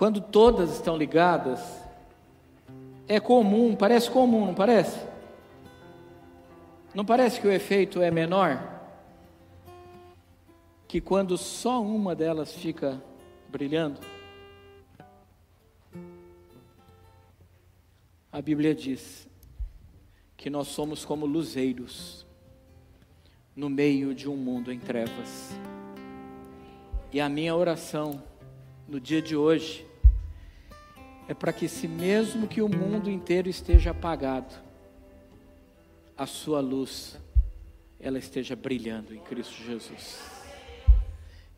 Quando 0.00 0.18
todas 0.22 0.72
estão 0.72 0.96
ligadas, 0.96 1.60
é 3.06 3.20
comum, 3.20 3.76
parece 3.76 4.10
comum, 4.10 4.46
não 4.46 4.54
parece? 4.54 4.98
Não 6.94 7.04
parece 7.04 7.38
que 7.38 7.46
o 7.46 7.52
efeito 7.52 8.00
é 8.00 8.10
menor? 8.10 8.80
Que 10.88 11.02
quando 11.02 11.36
só 11.36 11.82
uma 11.82 12.14
delas 12.14 12.50
fica 12.50 12.98
brilhando? 13.50 14.00
A 18.32 18.40
Bíblia 18.40 18.74
diz 18.74 19.28
que 20.34 20.48
nós 20.48 20.68
somos 20.68 21.04
como 21.04 21.26
luzeiros 21.26 22.26
no 23.54 23.68
meio 23.68 24.14
de 24.14 24.30
um 24.30 24.36
mundo 24.36 24.72
em 24.72 24.78
trevas. 24.78 25.54
E 27.12 27.20
a 27.20 27.28
minha 27.28 27.54
oração 27.54 28.22
no 28.88 28.98
dia 28.98 29.20
de 29.20 29.36
hoje 29.36 29.89
é 31.30 31.34
para 31.34 31.52
que, 31.52 31.68
se 31.68 31.86
mesmo 31.86 32.48
que 32.48 32.60
o 32.60 32.68
mundo 32.68 33.08
inteiro 33.08 33.48
esteja 33.48 33.92
apagado, 33.92 34.52
a 36.18 36.26
sua 36.26 36.58
luz, 36.58 37.16
ela 38.00 38.18
esteja 38.18 38.56
brilhando 38.56 39.14
em 39.14 39.20
Cristo 39.20 39.62
Jesus. 39.62 40.18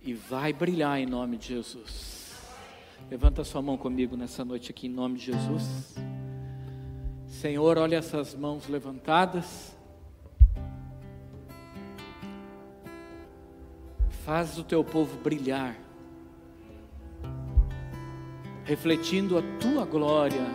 E 0.02 0.12
vai 0.12 0.52
brilhar 0.52 1.00
em 1.00 1.06
nome 1.06 1.38
de 1.38 1.48
Jesus. 1.48 2.34
Levanta 3.10 3.42
sua 3.44 3.62
mão 3.62 3.78
comigo 3.78 4.14
nessa 4.14 4.44
noite 4.44 4.70
aqui 4.70 4.88
em 4.88 4.90
nome 4.90 5.18
de 5.18 5.32
Jesus. 5.32 5.94
Senhor, 7.26 7.78
olha 7.78 7.96
essas 7.96 8.34
mãos 8.34 8.68
levantadas. 8.68 9.74
Faz 14.22 14.58
o 14.58 14.64
teu 14.64 14.84
povo 14.84 15.16
brilhar 15.22 15.78
refletindo 18.64 19.38
a 19.38 19.42
tua 19.58 19.84
glória 19.84 20.46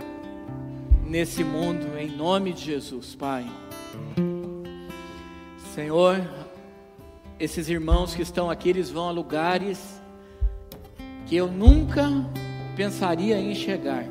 nesse 1.06 1.44
mundo, 1.44 1.98
em 1.98 2.10
nome 2.10 2.54
de 2.54 2.66
Jesus, 2.66 3.16
Pai. 3.16 3.46
Senhor, 5.74 6.22
esses 7.40 7.70
irmãos 7.70 8.16
que 8.16 8.22
estão 8.22 8.50
aqui, 8.50 8.70
eles 8.70 8.90
vão 8.90 9.08
a 9.08 9.12
lugares 9.12 10.02
que 11.26 11.36
eu 11.36 11.48
nunca 11.48 12.10
pensaria 12.76 13.40
em 13.40 13.54
chegar. 13.54 14.04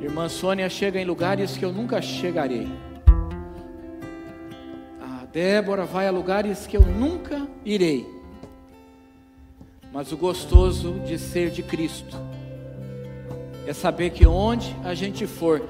Irmã 0.00 0.28
Sônia 0.28 0.68
chega 0.68 1.00
em 1.00 1.04
lugares 1.04 1.56
que 1.56 1.64
eu 1.64 1.72
nunca 1.72 2.00
chegarei. 2.00 2.66
A 5.00 5.26
Débora 5.26 5.84
vai 5.84 6.08
a 6.08 6.10
lugares 6.10 6.66
que 6.66 6.76
eu 6.76 6.82
nunca 6.82 7.46
irei. 7.64 8.17
Mas 9.92 10.12
o 10.12 10.16
gostoso 10.16 11.00
de 11.00 11.18
ser 11.18 11.50
de 11.50 11.62
Cristo 11.62 12.16
é 13.66 13.72
saber 13.72 14.10
que 14.10 14.26
onde 14.26 14.74
a 14.84 14.94
gente 14.94 15.26
for, 15.26 15.62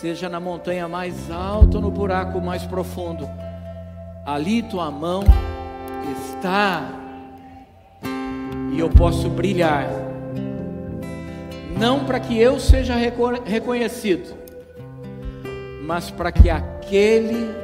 seja 0.00 0.28
na 0.28 0.40
montanha 0.40 0.88
mais 0.88 1.30
alta 1.30 1.76
ou 1.76 1.82
no 1.82 1.90
buraco 1.90 2.40
mais 2.40 2.64
profundo, 2.64 3.28
ali 4.24 4.62
tua 4.62 4.90
mão 4.90 5.24
está 6.30 6.90
e 8.72 8.78
eu 8.78 8.90
posso 8.90 9.28
brilhar. 9.28 9.88
Não 11.78 12.04
para 12.04 12.20
que 12.20 12.38
eu 12.38 12.58
seja 12.58 12.94
reconhecido, 13.44 14.34
mas 15.82 16.10
para 16.10 16.32
que 16.32 16.48
aquele 16.48 17.54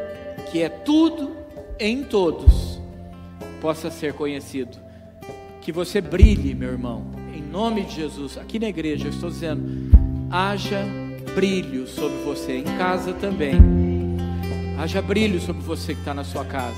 que 0.51 0.63
é 0.63 0.69
tudo 0.69 1.37
em 1.79 2.03
todos 2.03 2.81
possa 3.61 3.91
ser 3.91 4.13
conhecido. 4.13 4.82
Que 5.63 5.71
você 5.71 6.01
brilhe, 6.01 6.55
meu 6.57 6.71
irmão, 6.71 7.07
em 7.33 7.41
nome 7.41 7.85
de 7.85 7.95
Jesus. 7.95 8.37
Aqui 8.37 8.59
na 8.59 8.69
igreja 8.69 9.07
eu 9.07 9.11
estou 9.11 9.31
dizendo: 9.31 9.63
haja 10.29 10.85
brilho 11.37 11.87
sobre 11.87 12.17
você, 12.25 12.57
em 12.57 12.65
casa 12.65 13.13
também. 13.13 13.55
Haja 14.77 15.01
brilho 15.01 15.41
sobre 15.41 15.63
você 15.63 15.95
que 15.95 16.01
está 16.01 16.13
na 16.13 16.25
sua 16.25 16.45
casa. 16.45 16.75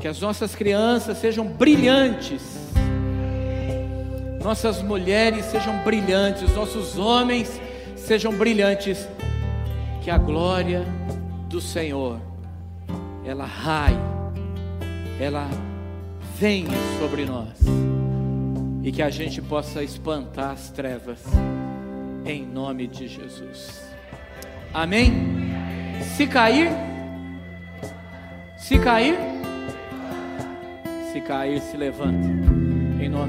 Que 0.00 0.08
as 0.08 0.18
nossas 0.22 0.54
crianças 0.54 1.18
sejam 1.18 1.46
brilhantes, 1.46 2.42
nossas 4.42 4.80
mulheres 4.80 5.44
sejam 5.44 5.76
brilhantes, 5.84 6.50
nossos 6.54 6.98
homens 6.98 7.60
sejam 7.94 8.32
brilhantes. 8.32 9.06
Que 10.02 10.10
a 10.10 10.16
glória 10.16 10.82
do 11.50 11.60
Senhor 11.60 12.18
ela 13.26 13.44
raie, 13.44 13.98
ela 15.20 15.46
venha 16.38 16.76
sobre 16.98 17.24
nós 17.24 17.58
e 18.82 18.90
que 18.90 19.02
a 19.02 19.08
gente 19.08 19.40
possa 19.40 19.82
espantar 19.82 20.50
as 20.50 20.70
trevas 20.70 21.20
em 22.26 22.44
nome 22.44 22.86
de 22.86 23.06
Jesus. 23.06 23.82
Amém? 24.72 25.12
Se 26.16 26.26
cair, 26.26 26.70
se 28.58 28.78
cair, 28.78 29.16
se 31.12 31.20
cair, 31.20 31.60
se 31.60 31.76
levanta 31.76 32.26
em 33.00 33.08
nome 33.08 33.22